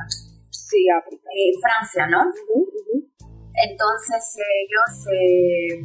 Sí, 0.50 0.86
África. 0.94 1.26
Eh, 1.34 1.58
Francia, 1.58 2.06
¿no? 2.06 2.22
Entonces 3.66 4.22
ellos, 4.38 4.90
eh, 5.10 5.82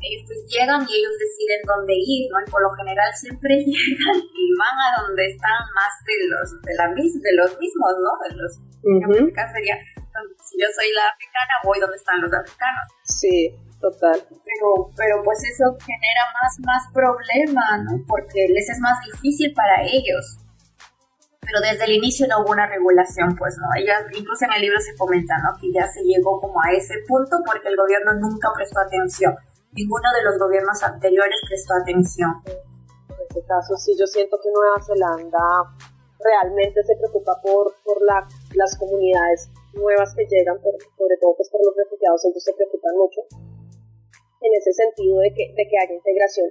ellos 0.00 0.22
pues 0.26 0.38
llegan 0.46 0.82
y 0.86 0.92
ellos 0.94 1.14
deciden 1.18 1.60
dónde 1.66 1.94
ir, 1.96 2.30
¿no? 2.30 2.38
Y 2.40 2.50
por 2.50 2.62
lo 2.62 2.70
general 2.76 3.10
siempre 3.14 3.56
llegan 3.66 4.18
y 4.22 4.44
van 4.54 4.76
a 4.78 4.88
donde 5.02 5.26
están 5.26 5.60
más 5.74 5.92
de 6.06 6.16
los, 6.30 6.46
de 6.62 6.74
la, 6.74 6.86
de 6.94 7.32
los 7.38 7.50
mismos, 7.58 7.92
¿no? 7.98 8.10
De 8.22 8.30
los, 8.36 8.52
sería, 9.52 9.76
si 10.44 10.54
yo 10.60 10.68
soy 10.74 10.90
la 10.94 11.08
africana, 11.10 11.52
voy 11.64 11.80
donde 11.80 11.96
están 11.96 12.20
los 12.20 12.32
africanos. 12.32 12.86
Sí 13.02 13.54
total. 13.80 14.18
Pero, 14.28 14.90
pero 14.96 15.22
pues 15.22 15.38
eso 15.44 15.76
genera 15.80 16.22
más, 16.34 16.52
más 16.64 16.82
problema, 16.92 17.78
¿no? 17.84 18.04
Porque 18.06 18.46
les 18.48 18.68
es 18.68 18.78
más 18.80 18.98
difícil 19.12 19.52
para 19.54 19.82
ellos. 19.82 20.38
Pero 21.40 21.60
desde 21.62 21.84
el 21.84 21.92
inicio 21.92 22.26
no 22.28 22.42
hubo 22.42 22.52
una 22.52 22.66
regulación, 22.66 23.34
pues 23.36 23.56
no. 23.56 23.68
Ellas, 23.80 24.04
incluso 24.12 24.44
en 24.44 24.52
el 24.52 24.62
libro 24.62 24.78
se 24.80 24.96
comenta, 24.96 25.38
¿no? 25.38 25.56
Que 25.58 25.72
ya 25.72 25.86
se 25.86 26.02
llegó 26.02 26.38
como 26.40 26.60
a 26.60 26.72
ese 26.72 26.94
punto 27.06 27.38
porque 27.46 27.68
el 27.68 27.76
gobierno 27.76 28.12
nunca 28.14 28.48
prestó 28.54 28.80
atención. 28.80 29.34
Ninguno 29.72 30.08
de 30.16 30.24
los 30.24 30.38
gobiernos 30.38 30.82
anteriores 30.82 31.38
prestó 31.46 31.74
atención. 31.74 32.32
En 32.46 33.16
este 33.28 33.44
caso, 33.44 33.76
sí, 33.76 33.92
yo 33.98 34.06
siento 34.06 34.38
que 34.42 34.50
Nueva 34.50 34.80
Zelanda 34.80 35.44
realmente 36.18 36.82
se 36.84 36.96
preocupa 36.96 37.40
por, 37.42 37.74
por 37.84 38.02
la, 38.02 38.26
las 38.54 38.76
comunidades 38.78 39.50
nuevas 39.74 40.14
que 40.14 40.26
llegan, 40.26 40.58
por, 40.60 40.74
sobre 40.96 41.16
todo 41.20 41.36
pues 41.36 41.48
por 41.50 41.64
los 41.64 41.76
refugiados, 41.76 42.24
ellos 42.24 42.42
se 42.42 42.54
preocupan 42.54 42.96
mucho 42.96 43.20
en 44.40 44.52
ese 44.54 44.72
sentido 44.72 45.18
de 45.20 45.34
que, 45.34 45.52
de 45.54 45.64
que 45.68 45.76
haya 45.78 45.94
integración. 45.94 46.48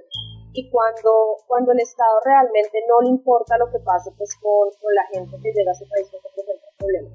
Y 0.52 0.70
cuando, 0.70 1.36
cuando 1.46 1.72
el 1.72 1.80
Estado 1.80 2.20
realmente 2.24 2.78
no 2.88 3.00
le 3.02 3.10
importa 3.10 3.58
lo 3.58 3.70
que 3.70 3.78
pase 3.80 4.10
pues, 4.16 4.34
con, 4.36 4.68
con 4.80 4.94
la 4.94 5.04
gente 5.12 5.36
que 5.42 5.52
llega 5.52 5.70
a 5.70 5.74
ese 5.74 5.86
país, 5.86 6.08
que 6.10 6.18
se 6.18 6.28
presenta 6.34 6.66
problemas, 6.78 7.12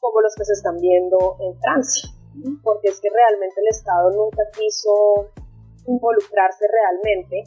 como 0.00 0.20
los 0.20 0.34
que 0.34 0.44
se 0.44 0.52
están 0.52 0.76
viendo 0.78 1.36
en 1.40 1.58
Francia, 1.60 2.10
porque 2.62 2.88
es 2.88 3.00
que 3.00 3.08
realmente 3.10 3.60
el 3.60 3.68
Estado 3.68 4.10
nunca 4.10 4.42
quiso 4.52 5.30
involucrarse 5.86 6.66
realmente 6.68 7.44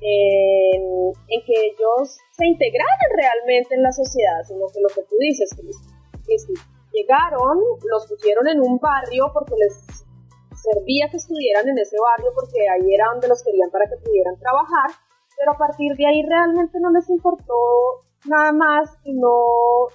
en, 0.00 1.12
que 1.44 1.54
ellos 1.72 2.16
se 2.32 2.46
integraran 2.46 3.10
realmente 3.16 3.74
en 3.74 3.82
la 3.82 3.92
sociedad, 3.92 4.42
sino 4.46 4.66
que 4.72 4.80
lo 4.80 4.88
que 4.88 5.02
tú 5.02 5.16
dices, 5.18 5.50
que, 5.54 5.62
que 6.26 6.36
llegaron, 6.92 7.58
los 7.84 8.06
pusieron 8.06 8.48
en 8.48 8.60
un 8.60 8.78
barrio 8.78 9.30
porque 9.32 9.54
les 9.56 10.04
servía 10.54 11.08
que 11.10 11.16
estuvieran 11.16 11.68
en 11.68 11.78
ese 11.78 11.96
barrio 11.98 12.32
porque 12.34 12.68
ahí 12.68 12.94
era 12.94 13.06
donde 13.12 13.28
los 13.28 13.42
querían 13.42 13.70
para 13.70 13.86
que 13.86 13.96
pudieran 13.96 14.38
trabajar, 14.38 14.90
pero 15.36 15.52
a 15.52 15.58
partir 15.58 15.96
de 15.96 16.06
ahí 16.06 16.22
realmente 16.26 16.78
no 16.80 16.90
les 16.90 17.08
importó 17.08 18.04
nada 18.26 18.52
más 18.52 18.98
y 19.04 19.14
no, 19.14 19.88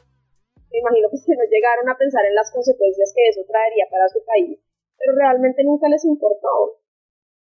me 0.75 0.83
imagino 0.83 1.07
que 1.07 1.39
no 1.39 1.47
llegaron 1.47 1.87
a 1.87 1.95
pensar 1.95 2.25
en 2.27 2.35
las 2.35 2.51
consecuencias 2.51 3.13
que 3.15 3.23
eso 3.31 3.47
traería 3.47 3.87
para 3.89 4.11
su 4.11 4.19
país, 4.27 4.59
pero 4.99 5.15
realmente 5.15 5.63
nunca 5.63 5.87
les 5.87 6.03
importó. 6.03 6.83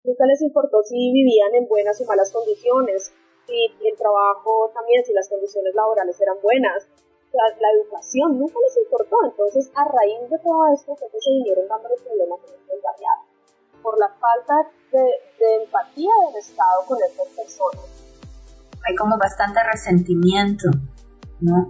Nunca 0.05 0.27
les 0.27 0.41
importó 0.43 0.83
si 0.87 0.95
vivían 0.95 1.55
en 1.55 1.67
buenas 1.67 2.01
o 2.01 2.05
malas 2.07 2.31
condiciones, 2.31 3.11
si 3.47 3.67
el 3.83 3.97
trabajo 3.99 4.71
también, 4.75 5.05
si 5.05 5.13
las 5.13 5.29
condiciones 5.29 5.75
laborales 5.75 6.15
eran 6.21 6.39
buenas, 6.41 6.87
la, 7.35 7.69
educación 7.75 8.39
nunca 8.39 8.55
les 8.63 8.77
importó. 8.79 9.17
Entonces, 9.27 9.71
a 9.75 9.83
raíz 9.83 10.31
de 10.31 10.39
todo 10.39 10.63
esto, 10.73 10.95
fue 10.95 11.11
que 11.11 11.21
se 11.21 11.31
vinieron 11.31 11.67
dando 11.67 11.89
los 11.89 12.01
problemas 12.03 12.39
en 12.47 12.55
el 12.55 12.81
variados, 12.81 13.27
por 13.83 13.99
la 13.99 14.09
falta 14.15 14.71
de, 14.93 15.03
de 15.03 15.65
empatía 15.67 16.15
del 16.31 16.39
Estado 16.39 16.87
con 16.87 16.99
estas 17.03 17.29
personas. 17.35 17.85
Hay 18.87 18.95
como 18.95 19.19
bastante 19.19 19.59
resentimiento, 19.65 20.71
¿no? 21.41 21.69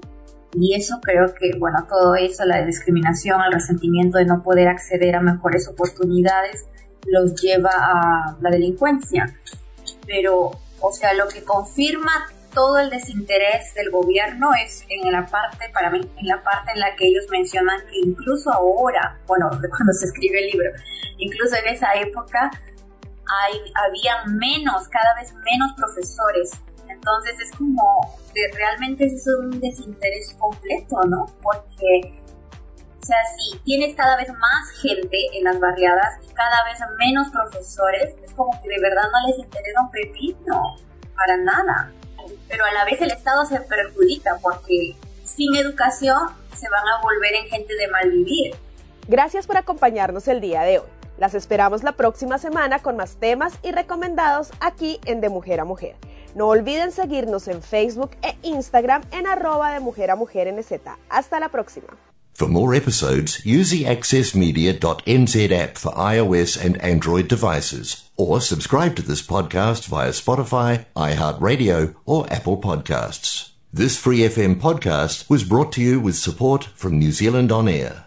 Y 0.53 0.75
eso 0.75 1.01
creo 1.03 1.35
que, 1.35 1.59
bueno, 1.59 1.87
todo 1.89 2.15
eso, 2.15 2.45
la 2.45 2.65
discriminación, 2.65 3.41
el 3.43 3.53
resentimiento 3.53 4.19
de 4.19 4.25
no 4.25 4.43
poder 4.43 4.69
acceder 4.69 5.17
a 5.17 5.21
mejores 5.21 5.69
oportunidades, 5.69 6.67
los 7.07 7.41
lleva 7.41 7.71
a 7.73 8.37
la 8.41 8.51
delincuencia. 8.51 9.39
Pero, 10.07 10.53
o 10.81 10.93
sea, 10.93 11.15
lo 11.15 11.29
que 11.29 11.43
confirma 11.43 12.29
todo 12.57 12.79
el 12.79 12.89
desinterés 12.89 13.75
del 13.75 13.91
gobierno 13.91 14.49
es 14.55 14.83
en 14.89 15.13
la 15.13 15.27
parte, 15.27 15.69
para 15.75 15.91
mí, 15.91 16.01
en 16.17 16.27
la 16.27 16.43
parte 16.43 16.73
en 16.73 16.81
la 16.81 16.97
que 16.97 17.07
ellos 17.07 17.27
mencionan 17.31 17.81
que 17.81 17.99
incluso 17.99 18.51
ahora, 18.51 19.19
bueno, 19.27 19.51
cuando 19.77 19.93
se 19.93 20.07
escribe 20.07 20.41
el 20.41 20.47
libro, 20.53 20.71
incluso 21.19 21.55
en 21.57 21.75
esa 21.75 21.93
época 21.95 22.51
hay, 23.29 23.61
había 23.75 24.25
menos, 24.27 24.89
cada 24.89 25.15
vez 25.17 25.35
menos 25.45 25.73
profesores. 25.77 26.53
Entonces 26.89 27.41
es 27.41 27.51
como 27.53 28.19
que 28.35 28.41
realmente 28.57 29.07
es 29.07 29.27
un 29.27 29.61
desinterés 29.61 30.35
completo, 30.39 30.97
¿no? 31.09 31.27
Porque, 31.43 32.21
o 33.01 33.05
sea, 33.05 33.19
si 33.39 33.59
tienes 33.61 33.95
cada 33.95 34.17
vez 34.17 34.29
más 34.29 34.71
gente 34.83 35.17
en 35.33 35.45
las 35.45 35.59
barriadas 35.61 36.19
y 36.23 36.33
cada 36.33 36.65
vez 36.65 36.79
menos 36.99 37.29
profesores, 37.31 38.15
es 38.23 38.33
como 38.35 38.51
que 38.63 38.69
de 38.69 38.81
verdad 38.81 39.05
no 39.13 39.29
les 39.29 39.39
interesa 39.39 39.81
un 39.81 39.91
pepino, 39.91 40.77
para 41.15 41.37
nada 41.39 41.93
pero 42.49 42.65
a 42.65 42.73
la 42.73 42.85
vez 42.85 43.01
el 43.01 43.11
Estado 43.11 43.45
se 43.47 43.61
perjudica 43.61 44.39
porque 44.43 44.97
sin 45.25 45.55
educación 45.57 46.29
se 46.55 46.69
van 46.69 46.87
a 46.87 47.03
volver 47.03 47.35
en 47.35 47.47
gente 47.47 47.75
de 47.75 47.89
mal 47.89 48.11
vivir. 48.11 48.55
Gracias 49.09 49.47
por 49.47 49.57
acompañarnos 49.57 50.27
el 50.29 50.41
día 50.41 50.63
de 50.63 50.81
hoy. 50.81 50.87
Las 51.19 51.35
esperamos 51.35 51.83
la 51.83 51.93
próxima 51.93 52.39
semana 52.39 52.81
con 52.81 52.97
más 52.97 53.17
temas 53.17 53.55
y 53.63 53.73
recomendados 53.73 54.51
aquí 54.61 55.01
en 55.07 55.21
De 55.21 55.29
Mujer 55.29 55.61
a 55.61 55.65
Mujer. 55.65 55.97
No 56.37 56.49
olviden 56.49 56.93
seguirnos 56.93 57.49
en 57.49 57.63
Facebook 57.63 58.11
e 58.23 58.37
Instagram 58.43 59.03
en 59.11 59.27
arroba 59.27 59.73
de 59.73 59.81
Mujer 59.81 60.11
a 60.11 60.17
Mujer 60.17 60.53
NZ. 60.53 60.83
Hasta 61.09 61.41
la 61.41 61.49
próxima. 61.49 61.97
For 62.35 62.47
more 62.47 62.75
episodes, 62.75 63.41
use 63.47 63.71
the 63.71 63.85
accessmedia.nz 63.85 65.51
app 65.51 65.79
for 65.79 65.93
iOS 65.93 66.63
and 66.63 66.77
Android 66.83 67.29
devices, 67.29 68.11
or 68.19 68.43
subscribe 68.43 68.95
to 68.97 69.03
this 69.03 69.23
podcast 69.27 69.87
via 69.89 70.11
Spotify, 70.11 70.85
iHeartRadio, 70.95 71.95
or 72.05 72.31
Apple 72.31 72.59
Podcasts. 72.59 73.53
This 73.73 73.97
Free 73.97 74.19
FM 74.19 74.61
podcast 74.61 75.31
was 75.31 75.43
brought 75.43 75.73
to 75.73 75.81
you 75.81 75.99
with 75.99 76.17
support 76.17 76.65
from 76.75 76.99
New 76.99 77.13
Zealand 77.13 77.51
On 77.51 77.67
Air. 77.67 78.06